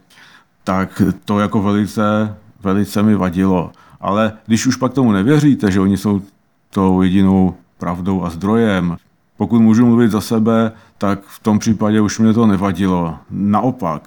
tak 0.64 1.03
to 1.25 1.41
jako 1.41 1.62
velice, 1.62 2.37
velice 2.62 3.03
mi 3.03 3.14
vadilo. 3.14 3.73
Ale 4.01 4.33
když 4.47 4.67
už 4.67 4.77
pak 4.77 4.93
tomu 4.93 5.12
nevěříte, 5.12 5.71
že 5.71 5.81
oni 5.81 5.97
jsou 5.97 6.23
tou 6.71 7.03
jedinou 7.03 7.55
pravdou 7.79 8.25
a 8.25 8.31
zdrojem, 8.31 8.97
pokud 9.37 9.61
můžu 9.61 9.87
mluvit 9.87 10.11
za 10.11 10.21
sebe, 10.21 10.73
tak 10.99 11.21
v 11.27 11.43
tom 11.43 11.59
případě 11.59 12.01
už 12.01 12.19
mě 12.19 12.33
to 12.33 12.47
nevadilo. 12.47 13.19
Naopak, 13.31 14.03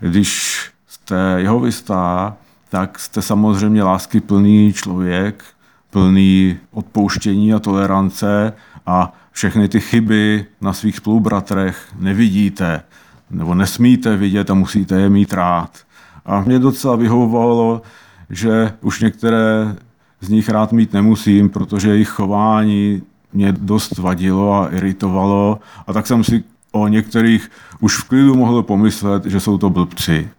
když 0.00 0.60
jste 0.86 1.36
jehovistá, 1.38 2.36
tak 2.68 2.98
jste 2.98 3.22
samozřejmě 3.22 3.82
lásky 3.82 4.20
plný 4.20 4.72
člověk, 4.72 5.44
plný 5.90 6.58
odpouštění 6.70 7.54
a 7.54 7.58
tolerance 7.58 8.52
a 8.86 9.12
všechny 9.34 9.68
ty 9.68 9.80
chyby 9.80 10.46
na 10.60 10.72
svých 10.72 10.96
spolubratrech 10.96 11.76
nevidíte 11.98 12.82
nebo 13.30 13.54
nesmíte 13.54 14.16
vidět 14.16 14.50
a 14.50 14.54
musíte 14.54 15.00
je 15.00 15.10
mít 15.10 15.32
rád. 15.32 15.78
A 16.24 16.40
mě 16.40 16.58
docela 16.58 16.96
vyhovovalo, 16.96 17.82
že 18.30 18.72
už 18.80 19.00
některé 19.00 19.76
z 20.20 20.28
nich 20.28 20.48
rád 20.48 20.72
mít 20.72 20.92
nemusím, 20.92 21.50
protože 21.50 21.90
jejich 21.90 22.08
chování 22.08 23.02
mě 23.32 23.52
dost 23.52 23.98
vadilo 23.98 24.54
a 24.54 24.68
iritovalo 24.72 25.58
a 25.86 25.92
tak 25.92 26.06
jsem 26.06 26.24
si 26.24 26.44
o 26.72 26.88
některých 26.88 27.50
už 27.80 27.96
v 27.96 28.08
klidu 28.08 28.34
mohl 28.34 28.62
pomyslet, 28.62 29.24
že 29.24 29.40
jsou 29.40 29.58
to 29.58 29.70
blbci. 29.70 30.30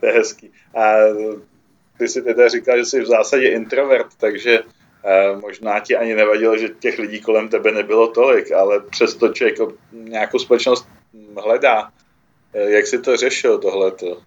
To 0.00 0.06
je 0.06 0.12
hezký. 0.12 0.50
A 0.76 0.82
ty 1.98 2.08
si 2.08 2.22
teda 2.22 2.48
říkal, 2.48 2.78
že 2.78 2.84
jsi 2.84 3.00
v 3.00 3.06
zásadě 3.06 3.48
introvert, 3.48 4.06
takže 4.16 4.58
možná 5.40 5.80
ti 5.80 5.96
ani 5.96 6.14
nevadilo, 6.14 6.58
že 6.58 6.68
těch 6.68 6.98
lidí 6.98 7.20
kolem 7.20 7.48
tebe 7.48 7.72
nebylo 7.72 8.08
tolik, 8.08 8.52
ale 8.52 8.80
přesto 8.90 9.28
člověk 9.28 9.56
nějakou 9.92 10.38
společnost 10.38 10.88
hledá. 11.44 11.88
Eh, 12.54 12.70
jak 12.70 12.86
jsi 12.86 12.98
to 12.98 13.16
řešil 13.16 13.58
tohleto? 13.58 14.18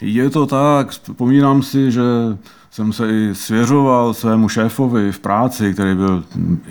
Je 0.00 0.30
to 0.30 0.46
tak, 0.46 0.90
vzpomínám 0.90 1.62
si, 1.62 1.92
že 1.92 2.02
jsem 2.70 2.92
se 2.92 3.10
i 3.10 3.34
svěřoval 3.34 4.14
svému 4.14 4.48
šéfovi 4.48 5.12
v 5.12 5.18
práci, 5.18 5.74
který 5.74 5.94
byl 5.94 6.24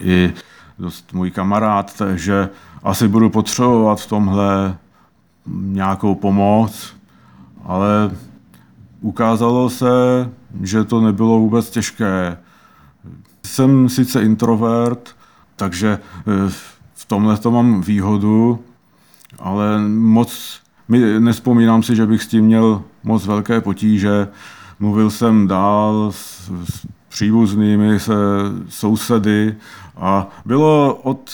i 0.03 0.33
dost 0.79 1.13
můj 1.13 1.31
kamarád, 1.31 1.97
takže 1.97 2.49
asi 2.83 3.07
budu 3.07 3.29
potřebovat 3.29 4.01
v 4.01 4.09
tomhle 4.09 4.77
nějakou 5.55 6.15
pomoc, 6.15 6.95
ale 7.65 8.11
ukázalo 9.01 9.69
se, 9.69 9.87
že 10.63 10.83
to 10.83 11.01
nebylo 11.01 11.39
vůbec 11.39 11.69
těžké. 11.69 12.37
Jsem 13.47 13.89
sice 13.89 14.21
introvert, 14.21 15.15
takže 15.55 15.99
eh, 15.99 16.49
v 16.93 17.05
tomhle 17.05 17.37
to 17.37 17.51
mám 17.51 17.81
výhodu, 17.81 18.59
ale 19.39 19.79
moc 19.89 20.61
my, 20.87 21.19
nespomínám 21.19 21.83
si, 21.83 21.95
že 21.95 22.05
bych 22.05 22.23
s 22.23 22.27
tím 22.27 22.45
měl 22.45 22.83
moc 23.03 23.25
velké 23.25 23.61
potíže. 23.61 24.27
Mluvil 24.79 25.09
jsem 25.09 25.47
dál 25.47 26.11
s, 26.11 26.51
s 26.65 26.87
příbuznými, 27.09 27.99
se 27.99 28.13
sousedy 28.69 29.55
a 29.97 30.27
bylo 30.45 30.95
od 30.95 31.31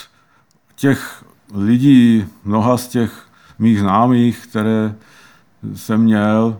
těch 0.75 1.25
lidí, 1.53 2.25
mnoha 2.45 2.77
z 2.77 2.87
těch 2.87 3.27
mých 3.59 3.79
známých, 3.79 4.47
které 4.47 4.95
jsem 5.75 6.01
měl, 6.01 6.57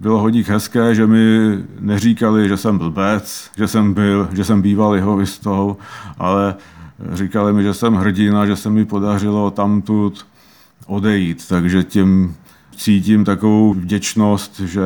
bylo 0.00 0.18
hodík 0.18 0.48
hezké, 0.48 0.94
že 0.94 1.06
mi 1.06 1.58
neříkali, 1.80 2.48
že 2.48 2.56
jsem 2.56 2.78
blbec, 2.78 3.50
že 3.56 3.68
jsem 3.68 3.94
byl, 3.94 4.28
že 4.32 4.44
jsem 4.44 4.62
býval 4.62 4.94
jeho 4.94 5.16
vistou, 5.16 5.76
ale 6.18 6.54
říkali 7.12 7.52
mi, 7.52 7.62
že 7.62 7.74
jsem 7.74 7.94
hrdina, 7.94 8.46
že 8.46 8.56
se 8.56 8.70
mi 8.70 8.84
podařilo 8.84 9.50
tamtud 9.50 10.26
odejít. 10.86 11.48
Takže 11.48 11.84
tím 11.84 12.36
cítím 12.76 13.24
takovou 13.24 13.74
vděčnost, 13.74 14.60
že 14.60 14.82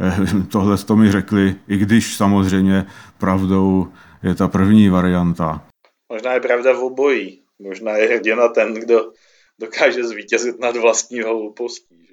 eh, 0.00 0.44
tohle 0.48 0.78
to 0.78 0.96
mi 0.96 1.12
řekli, 1.12 1.54
i 1.68 1.76
když 1.76 2.16
samozřejmě 2.16 2.86
pravdou 3.18 3.88
je 4.22 4.34
ta 4.34 4.48
první 4.48 4.88
varianta. 4.88 5.64
Možná 6.12 6.32
je 6.32 6.40
pravda 6.40 6.72
v 6.72 6.84
obojí. 6.84 7.38
Možná 7.58 7.92
je 7.92 8.08
hrdina 8.08 8.48
ten, 8.48 8.74
kdo 8.74 9.12
dokáže 9.60 10.04
zvítězit 10.04 10.60
nad 10.60 10.76
vlastní 10.76 11.20
hloupostí. 11.20 12.06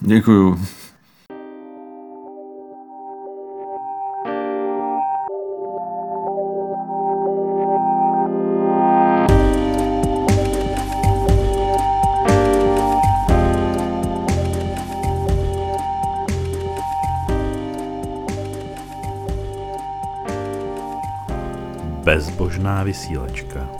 Děkuju. 0.00 0.58
Bezbožná 22.10 22.82
vysílačka. 22.82 23.70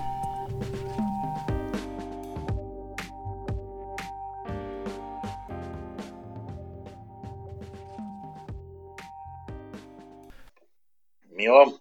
Mílo, 11.37 11.73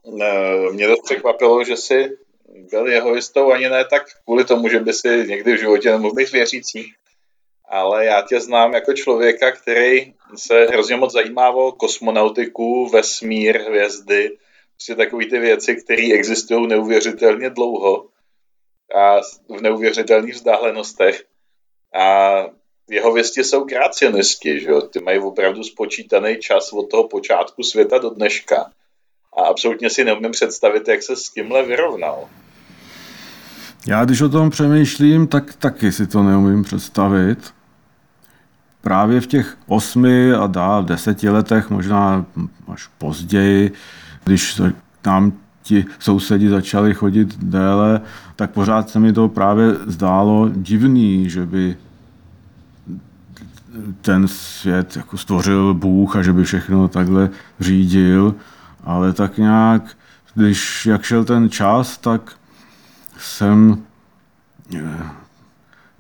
mě 0.72 0.88
to 0.88 0.96
překvapilo, 1.04 1.64
že 1.64 1.78
si 1.78 2.18
byl 2.72 2.88
jeho 2.88 3.16
jistou 3.16 3.52
ani 3.52 3.70
ne 3.70 3.86
tak 3.86 4.04
kvůli 4.24 4.46
tomu, 4.46 4.70
že 4.70 4.80
by 4.80 4.94
si 4.94 5.08
někdy 5.28 5.54
v 5.54 5.60
životě 5.60 5.92
nemohl 5.92 6.14
být 6.14 6.32
věřící, 6.32 6.94
ale 7.66 8.06
já 8.06 8.22
tě 8.22 8.40
znám 8.40 8.74
jako 8.74 8.94
člověka, 8.94 9.52
který 9.52 10.14
se 10.36 10.66
hrozně 10.66 10.96
moc 10.96 11.14
zajímá 11.14 11.50
o 11.50 11.72
kosmonautiku, 11.72 12.90
vesmír, 12.90 13.62
hvězdy, 13.62 14.38
prostě 14.80 14.96
takové 14.96 15.26
ty 15.26 15.40
věci, 15.40 15.76
které 15.76 16.14
existují 16.14 16.68
neuvěřitelně 16.68 17.50
dlouho 17.50 18.06
a 18.96 19.22
v 19.58 19.62
neuvěřitelných 19.62 20.34
vzdálenostech. 20.34 21.24
A 22.02 22.36
jeho 22.90 23.14
věsti 23.14 23.44
jsou 23.44 23.66
kreacionisti, 23.66 24.60
že 24.60 24.70
jo? 24.70 24.82
Ty 24.82 25.00
mají 25.00 25.20
opravdu 25.20 25.64
spočítaný 25.64 26.38
čas 26.38 26.74
od 26.74 26.90
toho 26.90 27.08
počátku 27.08 27.64
světa 27.64 27.98
do 27.98 28.10
dneška. 28.10 28.72
A 29.38 29.42
absolutně 29.50 29.90
si 29.90 30.04
neumím 30.04 30.32
představit, 30.32 30.88
jak 30.88 31.04
se 31.04 31.16
s 31.16 31.30
tímhle 31.30 31.66
vyrovnal. 31.66 32.30
Já 33.88 34.06
když 34.06 34.22
o 34.22 34.30
tom 34.30 34.50
přemýšlím, 34.50 35.28
tak 35.28 35.56
taky 35.56 35.92
si 35.92 36.08
to 36.08 36.24
neumím 36.24 36.64
představit. 36.64 37.54
Právě 38.82 39.22
v 39.22 39.28
těch 39.28 39.58
osmi 39.68 40.34
a 40.34 40.48
dál 40.48 40.84
deseti 40.84 41.30
letech, 41.30 41.70
možná 41.70 42.26
až 42.74 42.88
později, 42.98 43.72
když 44.26 44.62
tam 45.02 45.34
ti 45.64 45.86
sousedi 46.00 46.50
začali 46.50 46.94
chodit 46.94 47.38
déle, 47.44 48.02
tak 48.36 48.52
pořád 48.52 48.90
se 48.90 49.00
mi 49.00 49.14
to 49.14 49.30
právě 49.30 49.76
zdálo 49.86 50.50
divný, 50.54 51.30
že 51.30 51.46
by 51.46 51.78
ten 54.02 54.28
svět 54.28 54.96
jako 54.96 55.18
stvořil 55.18 55.74
Bůh 55.74 56.16
a 56.16 56.24
že 56.24 56.34
by 56.34 56.44
všechno 56.44 56.88
takhle 56.88 57.30
řídil, 57.60 58.36
ale 58.84 59.14
tak 59.14 59.38
nějak, 59.38 59.98
když 60.36 60.86
jak 60.86 61.04
šel 61.04 61.26
ten 61.26 61.50
čas, 61.50 61.98
tak 61.98 62.32
jsem 63.18 63.78
eh, 64.76 65.10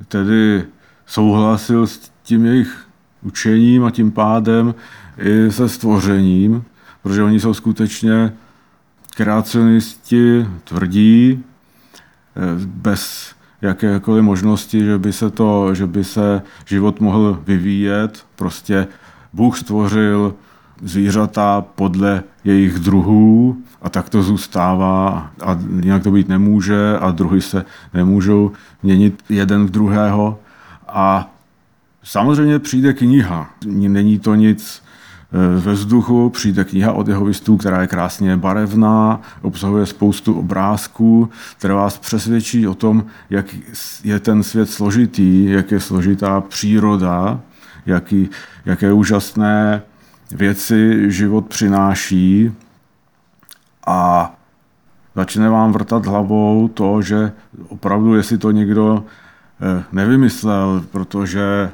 tedy 0.07 0.63
souhlasil 1.05 1.87
s 1.87 2.11
tím 2.23 2.45
jejich 2.45 2.87
učením 3.21 3.85
a 3.85 3.91
tím 3.91 4.11
pádem 4.11 4.75
i 5.17 5.51
se 5.51 5.69
stvořením, 5.69 6.63
protože 7.03 7.23
oni 7.23 7.39
jsou 7.39 7.53
skutečně 7.53 8.33
kreacionisti 9.15 10.47
tvrdí, 10.63 11.43
eh, 12.35 12.65
bez 12.65 13.35
jakékoliv 13.61 14.23
možnosti, 14.23 14.85
že 14.85 14.97
by 14.97 15.13
se, 15.13 15.29
to, 15.29 15.75
že 15.75 15.87
by 15.87 16.03
se 16.03 16.41
život 16.65 16.99
mohl 16.99 17.41
vyvíjet. 17.45 18.25
Prostě 18.35 18.87
Bůh 19.33 19.57
stvořil 19.57 20.35
zvířata 20.81 21.61
podle 21.75 22.23
jejich 22.43 22.79
druhů 22.79 23.57
a 23.81 23.89
tak 23.89 24.09
to 24.09 24.23
zůstává 24.23 25.31
a 25.45 25.59
jinak 25.79 26.03
to 26.03 26.11
být 26.11 26.29
nemůže 26.29 26.97
a 26.99 27.11
druhy 27.11 27.41
se 27.41 27.65
nemůžou 27.93 28.51
měnit 28.83 29.23
jeden 29.29 29.65
v 29.65 29.69
druhého. 29.69 30.39
A 30.87 31.33
samozřejmě 32.03 32.59
přijde 32.59 32.93
kniha. 32.93 33.49
Není 33.65 34.19
to 34.19 34.35
nic 34.35 34.83
ve 35.31 35.73
vzduchu 35.73 36.29
přijde 36.29 36.63
kniha 36.63 36.93
od 36.93 37.07
jehovistů, 37.07 37.57
která 37.57 37.81
je 37.81 37.87
krásně 37.87 38.37
barevná, 38.37 39.21
obsahuje 39.41 39.85
spoustu 39.85 40.33
obrázků, 40.39 41.29
které 41.57 41.73
vás 41.73 41.97
přesvědčí 41.97 42.67
o 42.67 42.73
tom, 42.73 43.05
jak 43.29 43.45
je 44.03 44.19
ten 44.19 44.43
svět 44.43 44.69
složitý, 44.69 45.45
jak 45.45 45.71
je 45.71 45.79
složitá 45.79 46.41
příroda, 46.41 47.39
jaký, 47.85 48.29
jaké 48.65 48.93
úžasné 48.93 49.81
věci 50.31 51.11
život 51.11 51.47
přináší. 51.47 52.51
A 53.87 54.31
začne 55.15 55.49
vám 55.49 55.71
vrtat 55.71 56.05
hlavou 56.05 56.67
to, 56.67 57.01
že 57.01 57.31
opravdu, 57.67 58.15
jestli 58.15 58.37
to 58.37 58.51
někdo 58.51 59.03
eh, 59.61 59.83
nevymyslel, 59.91 60.83
protože 60.91 61.69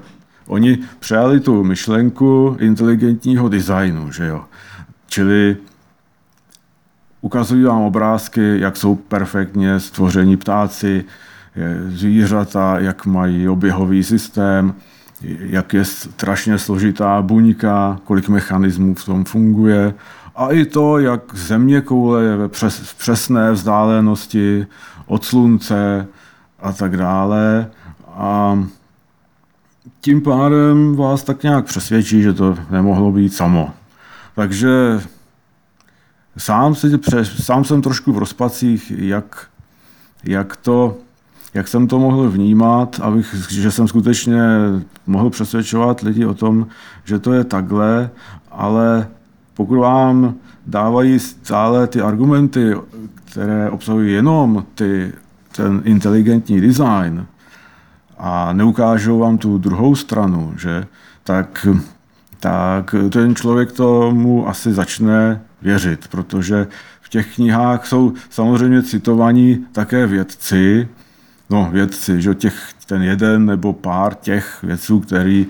Oni 0.48 0.78
přijali 1.00 1.40
tu 1.40 1.64
myšlenku 1.64 2.58
inteligentního 2.60 3.50
designu, 3.50 4.12
že 4.12 4.26
jo. 4.26 4.46
Čili 5.08 5.58
ukazují 7.22 7.64
vám 7.64 7.82
obrázky, 7.82 8.60
jak 8.60 8.78
jsou 8.78 8.96
perfektně 8.96 9.80
stvoření 9.80 10.38
ptáci, 10.38 11.06
zvířata, 11.88 12.80
jak 12.80 13.06
mají 13.06 13.50
oběhový 13.50 14.04
systém, 14.04 14.74
jak 15.40 15.74
je 15.74 15.86
strašně 15.86 16.58
složitá 16.58 17.22
buňka, 17.22 18.00
kolik 18.04 18.30
mechanismů 18.30 18.96
v 18.96 19.06
tom 19.06 19.26
funguje 19.26 19.94
a 20.36 20.52
i 20.52 20.66
to, 20.66 21.00
jak 21.00 21.36
země 21.36 21.82
koule 21.82 22.24
je 22.24 22.36
ve 22.36 22.50
přes, 22.50 22.94
přesné 22.94 23.52
vzdálenosti 23.52 24.68
od 25.06 25.26
slunce 25.26 26.08
a 26.60 26.72
tak 26.72 26.98
dále. 26.98 27.68
A 28.08 28.60
tím 30.02 30.22
pádem 30.22 30.96
vás 30.96 31.24
tak 31.24 31.44
nějak 31.44 31.66
přesvědčí, 31.66 32.22
že 32.22 32.34
to 32.34 32.58
nemohlo 32.72 33.12
být 33.12 33.34
samo. 33.34 33.74
Takže 34.36 35.02
sám, 36.38 36.76
si, 36.76 36.92
sám 37.24 37.64
jsem 37.64 37.82
trošku 37.82 38.14
v 38.14 38.18
rozpacích, 38.18 38.94
jak, 38.98 39.48
jak, 40.24 40.56
to, 40.56 40.98
jak 41.54 41.68
jsem 41.68 41.88
to 41.88 42.00
mohl 42.00 42.30
vnímat, 42.30 43.00
abych, 43.04 43.36
že 43.50 43.72
jsem 43.72 43.88
skutečně 43.88 44.42
mohl 45.08 45.30
přesvědčovat 45.30 46.02
lidi 46.02 46.26
o 46.26 46.34
tom, 46.34 46.68
že 47.04 47.20
to 47.20 47.34
je 47.34 47.44
takhle, 47.44 48.10
ale 48.52 49.08
pokud 49.54 49.80
vám 49.80 50.36
dávají 50.68 51.20
stále 51.20 51.88
ty 51.88 52.02
argumenty, 52.02 52.76
které 53.26 53.70
obsahují 53.70 54.14
jenom 54.14 54.66
ty, 54.76 55.14
ten 55.56 55.82
inteligentní 55.86 56.62
design, 56.62 57.26
a 58.18 58.54
neukážou 58.54 59.20
vám 59.20 59.38
tu 59.38 59.58
druhou 59.58 59.96
stranu, 59.96 60.54
že, 60.58 60.88
tak, 61.24 61.68
tak 62.40 62.96
ten 63.10 63.36
člověk 63.36 63.72
tomu 63.72 64.48
asi 64.50 64.74
začne 64.74 65.42
věřit, 65.62 66.08
protože 66.08 66.68
v 67.02 67.10
těch 67.10 67.36
knihách 67.36 67.88
jsou 67.88 68.14
samozřejmě 68.30 68.84
citovaní 68.84 69.66
také 69.72 70.08
vědci, 70.08 70.88
no 71.50 71.70
vědci, 71.72 72.22
že 72.22 72.36
těch, 72.36 72.70
ten 72.86 73.02
jeden 73.04 73.46
nebo 73.46 73.74
pár 73.74 74.16
těch 74.16 74.64
vědců, 74.64 75.00
který 75.00 75.48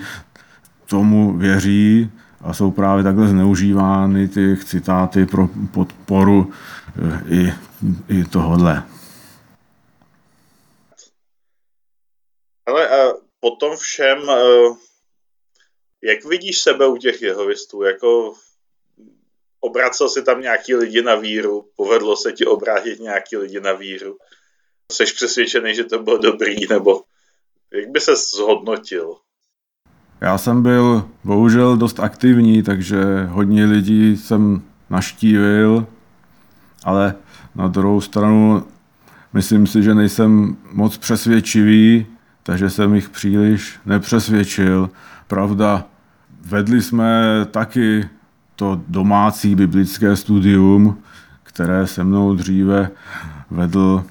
tomu 0.85 1.37
věří 1.37 2.09
a 2.41 2.53
jsou 2.53 2.71
právě 2.71 3.03
takhle 3.03 3.27
zneužívány 3.27 4.27
ty 4.27 4.57
citáty 4.65 5.25
pro 5.25 5.49
podporu 5.71 6.49
eh, 6.97 7.21
i, 7.27 7.53
i 8.07 8.23
tohodle. 8.23 8.83
Ale 12.65 12.89
a 12.89 13.13
potom 13.39 13.77
všem, 13.77 14.29
eh, 14.29 14.75
jak 16.03 16.25
vidíš 16.25 16.59
sebe 16.59 16.87
u 16.87 16.97
těch 16.97 17.21
jehovistů? 17.21 17.83
Jako 17.83 18.33
obracel 19.59 20.09
si 20.09 20.23
tam 20.23 20.41
nějaký 20.41 20.75
lidi 20.75 21.01
na 21.01 21.15
víru? 21.15 21.69
Povedlo 21.75 22.17
se 22.17 22.31
ti 22.31 22.45
obrátit 22.45 22.99
nějaký 22.99 23.37
lidi 23.37 23.59
na 23.59 23.73
víru? 23.73 24.17
Jsi 24.91 25.05
přesvědčený, 25.05 25.75
že 25.75 25.83
to 25.83 25.99
bylo 25.99 26.17
dobrý? 26.17 26.67
Nebo 26.69 27.01
jak 27.73 27.89
by 27.89 28.01
se 28.01 28.15
zhodnotil? 28.15 29.15
Já 30.21 30.37
jsem 30.37 30.63
byl 30.63 31.09
bohužel 31.23 31.77
dost 31.77 31.99
aktivní, 31.99 32.63
takže 32.63 33.23
hodně 33.23 33.65
lidí 33.65 34.17
jsem 34.17 34.61
naštívil, 34.89 35.87
ale 36.83 37.15
na 37.55 37.67
druhou 37.67 38.01
stranu 38.01 38.67
myslím 39.33 39.67
si, 39.67 39.83
že 39.83 39.95
nejsem 39.95 40.57
moc 40.71 40.97
přesvědčivý, 40.97 42.14
takže 42.45 42.69
jsem 42.69 42.93
jich 42.93 43.09
příliš 43.09 43.79
nepřesvědčil. 43.85 44.89
Pravda, 45.27 45.83
vedli 46.45 46.81
jsme 46.81 47.23
taky 47.51 48.09
to 48.55 48.81
domácí 48.87 49.55
biblické 49.55 50.15
studium, 50.15 50.97
které 51.43 51.87
se 51.87 52.03
mnou 52.03 52.35
dříve 52.35 52.89
vedl 53.51 54.03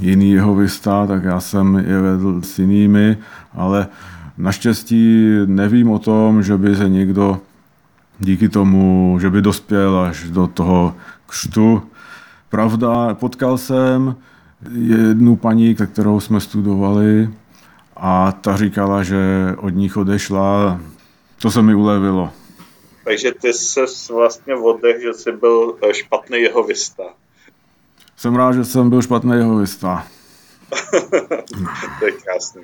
jiný 0.00 0.32
jeho 0.32 0.54
vysta, 0.54 1.06
tak 1.06 1.24
já 1.24 1.40
jsem 1.40 1.76
je 1.76 2.00
vedl 2.00 2.42
s 2.42 2.58
jinými, 2.58 3.16
ale 3.54 3.86
naštěstí 4.38 5.28
nevím 5.46 5.90
o 5.90 5.98
tom, 5.98 6.42
že 6.42 6.56
by 6.56 6.76
se 6.76 6.88
někdo 6.88 7.40
díky 8.18 8.48
tomu, 8.48 9.18
že 9.20 9.30
by 9.30 9.42
dospěl 9.42 9.98
až 9.98 10.24
do 10.30 10.46
toho 10.46 10.94
křtu. 11.26 11.82
Pravda, 12.48 13.14
potkal 13.14 13.58
jsem 13.58 14.16
jednu 14.72 15.36
paní, 15.36 15.74
kterou 15.74 16.20
jsme 16.20 16.40
studovali, 16.40 17.30
a 17.96 18.32
ta 18.32 18.56
říkala, 18.56 19.02
že 19.02 19.16
od 19.58 19.68
nich 19.68 19.96
odešla. 19.96 20.80
To 21.42 21.50
se 21.50 21.62
mi 21.62 21.74
ulevilo. 21.74 22.32
Takže 23.04 23.32
ty 23.32 23.52
se 23.52 23.84
vlastně 24.12 24.54
oddech, 24.54 25.02
že 25.02 25.14
jsi 25.14 25.32
byl 25.32 25.78
eh, 25.82 25.94
špatný 25.94 26.40
jeho 26.40 26.62
vista. 26.62 27.04
Jsem 28.16 28.36
rád, 28.36 28.52
že 28.52 28.64
jsem 28.64 28.90
byl 28.90 29.02
špatný 29.02 29.36
jeho 29.36 29.58
vista. 29.58 30.06
to 31.98 32.06
je 32.06 32.12
krásný. 32.12 32.62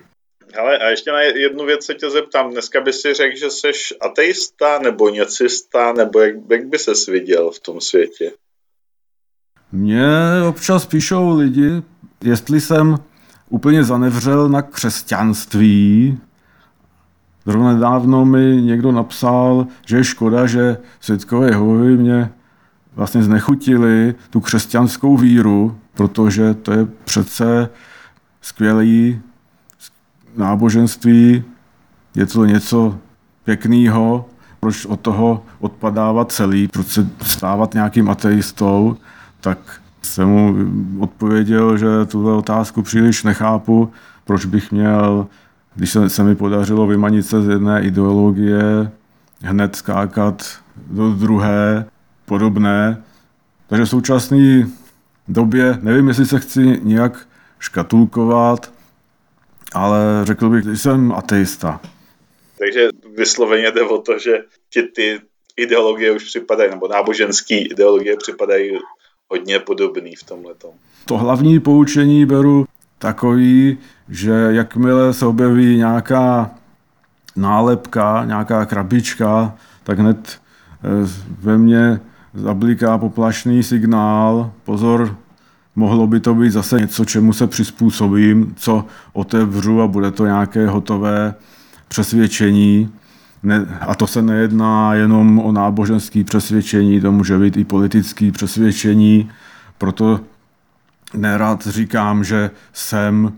Ale 0.59 0.79
a 0.79 0.89
ještě 0.89 1.13
na 1.13 1.21
jednu 1.21 1.65
věc 1.65 1.85
se 1.85 1.95
tě 1.95 2.11
zeptám. 2.11 2.51
Dneska 2.51 2.81
by 2.81 2.93
si 2.93 3.15
řekl, 3.15 3.37
že 3.39 3.51
jsi 3.51 3.71
ateista 4.01 4.79
nebo 4.79 5.09
něcista, 5.09 5.93
nebo 5.93 6.21
jak, 6.21 6.35
jak 6.51 6.67
by 6.67 6.79
ses 6.79 7.07
viděl 7.07 7.51
v 7.51 7.61
tom 7.61 7.81
světě? 7.81 8.33
Mně 9.73 10.07
občas 10.49 10.87
píšou 10.87 11.37
lidi, 11.37 11.83
jestli 12.25 12.61
jsem 12.61 12.97
úplně 13.53 13.85
zanevřel 13.85 14.49
na 14.49 14.63
křesťanství. 14.63 16.19
Zrovna 17.47 17.73
nedávno 17.75 18.25
mi 18.25 18.63
někdo 18.63 18.93
napsal, 18.93 19.67
že 19.87 19.97
je 19.97 20.05
škoda, 20.05 20.47
že 20.47 20.77
světkové 21.01 21.49
Jehovy 21.49 21.97
mě 21.97 22.31
vlastně 22.95 23.23
znechutili 23.23 24.15
tu 24.31 24.41
křesťanskou 24.41 25.17
víru, 25.17 25.77
protože 25.95 26.55
to 26.55 26.73
je 26.73 26.87
přece 27.05 27.69
skvělý 28.41 29.21
náboženství, 30.37 31.45
je 32.15 32.27
to 32.27 32.45
něco 32.45 32.99
pěkného, 33.45 34.29
proč 34.61 34.87
od 34.87 35.01
toho 35.01 35.45
odpadávat 35.61 36.33
celý, 36.33 36.69
proč 36.69 36.87
se 36.87 37.09
stávat 37.23 37.75
nějakým 37.75 38.11
ateistou, 38.11 38.97
tak 39.41 39.59
jsem 40.03 40.29
mu 40.29 40.57
odpověděl, 41.01 41.77
že 41.79 41.87
tuhle 42.11 42.33
otázku 42.33 42.83
příliš 42.83 43.23
nechápu, 43.25 43.93
proč 44.25 44.45
bych 44.45 44.73
měl, 44.73 45.27
když 45.75 45.91
se, 45.91 46.11
se 46.11 46.25
mi 46.25 46.35
podařilo 46.35 46.87
vymanit 46.87 47.27
se 47.27 47.43
z 47.43 47.49
jedné 47.49 47.83
ideologie, 47.83 48.91
hned 49.41 49.77
skákat 49.77 50.59
do 50.91 51.11
druhé, 51.11 51.87
podobné. 52.25 53.03
Takže 53.67 53.85
v 53.85 53.89
současné 53.89 54.69
době, 55.29 55.79
nevím, 55.83 56.09
jestli 56.09 56.27
se 56.27 56.39
chci 56.41 56.81
nějak 56.83 57.29
škatulkovat, 57.59 58.73
ale 59.73 59.99
řekl 60.25 60.49
bych, 60.49 60.65
že 60.65 60.77
jsem 60.77 61.13
ateista. 61.13 61.81
Takže 62.59 62.89
vysloveně 63.17 63.71
jde 63.71 63.83
o 63.83 63.99
to, 63.99 64.19
že 64.19 64.39
ti 64.71 64.83
ty 64.83 65.21
ideologie 65.57 66.13
už 66.13 66.25
připadají, 66.25 66.71
nebo 66.71 66.89
náboženské 66.89 67.59
ideologie 67.59 68.17
připadají 68.17 68.79
hodně 69.33 69.59
podobný 69.59 70.15
v 70.15 70.23
tomhle. 70.23 70.55
To 71.05 71.19
hlavní 71.19 71.61
poučení 71.61 72.27
beru 72.27 72.67
takový, 72.99 73.79
že 74.09 74.33
jakmile 74.51 75.13
se 75.13 75.27
objeví 75.27 75.77
nějaká 75.77 76.51
nálepka, 77.37 78.25
nějaká 78.25 78.65
krabička, 78.65 79.55
tak 79.85 79.99
hned 79.99 80.41
eh, 80.85 81.09
ve 81.39 81.59
mně 81.59 82.01
zabliká 82.35 82.99
poplašný 82.99 83.63
signál, 83.63 84.53
pozor, 84.65 85.17
mohlo 85.77 86.07
by 86.07 86.21
to 86.21 86.35
být 86.35 86.51
zase 86.51 86.81
něco, 86.81 87.05
čemu 87.05 87.33
se 87.33 87.47
přizpůsobím, 87.47 88.55
co 88.57 88.85
otevřu 89.13 89.83
a 89.83 89.87
bude 89.87 90.11
to 90.11 90.27
nějaké 90.27 90.69
hotové 90.69 91.35
přesvědčení. 91.89 92.93
Ne, 93.43 93.67
a 93.81 93.95
to 93.95 94.07
se 94.07 94.23
nejedná 94.23 94.95
jenom 94.95 95.39
o 95.39 95.53
náboženské 95.53 96.25
přesvědčení, 96.25 97.01
to 97.01 97.13
může 97.13 97.39
být 97.39 97.57
i 97.57 97.65
politické 97.65 98.33
přesvědčení, 98.33 99.31
proto 99.79 100.21
nerad 101.15 101.67
říkám, 101.67 102.25
že 102.25 102.51
jsem 102.73 103.33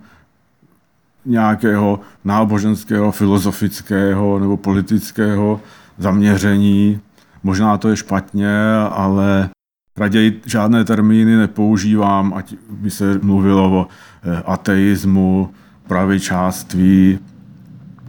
nějakého 1.27 2.01
náboženského, 2.25 3.13
filozofického 3.13 4.39
nebo 4.39 4.57
politického 4.57 5.61
zaměření. 5.99 7.01
Možná 7.43 7.79
to 7.79 7.89
je 7.89 7.97
špatně, 7.97 8.73
ale 8.91 9.49
raději 9.97 10.43
žádné 10.47 10.85
termíny 10.85 11.37
nepoužívám, 11.37 12.35
ať 12.35 12.55
by 12.71 12.91
se 12.91 13.19
mluvilo 13.23 13.71
o 13.71 13.87
eh, 14.23 14.43
ateismu, 14.47 15.51
pravičáství 15.87 17.19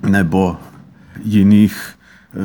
nebo 0.10 0.58
jiných 1.24 1.96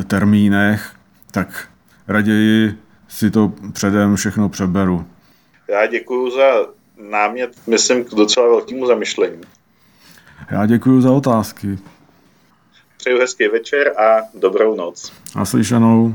eh, 0.01 0.05
termínech, 0.05 0.93
tak 1.31 1.69
raději 2.09 2.75
si 3.09 3.31
to 3.31 3.53
předem 3.73 4.17
všechno 4.17 4.49
přeberu. 4.49 5.07
Já 5.69 5.87
děkuji 5.87 6.31
za 6.31 6.53
námět, 7.11 7.67
myslím, 7.67 8.05
k 8.05 8.11
docela 8.11 8.47
velkému 8.49 8.87
zamyšlení. 8.87 9.41
Já 10.51 10.67
děkuji 10.67 11.01
za 11.01 11.13
otázky. 11.13 11.79
Přeju 12.97 13.19
hezký 13.19 13.49
večer 13.49 13.89
a 13.89 14.21
dobrou 14.35 14.77
noc. 14.77 15.13
A 15.35 15.45
slyšenou. 15.45 16.15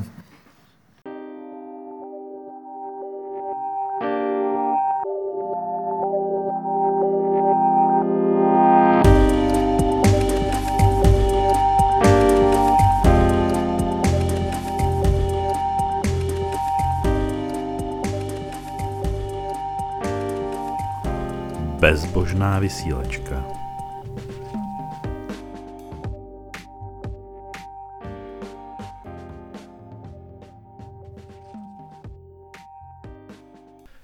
Bezbožná 22.46 22.60
vysílačka. 22.60 23.55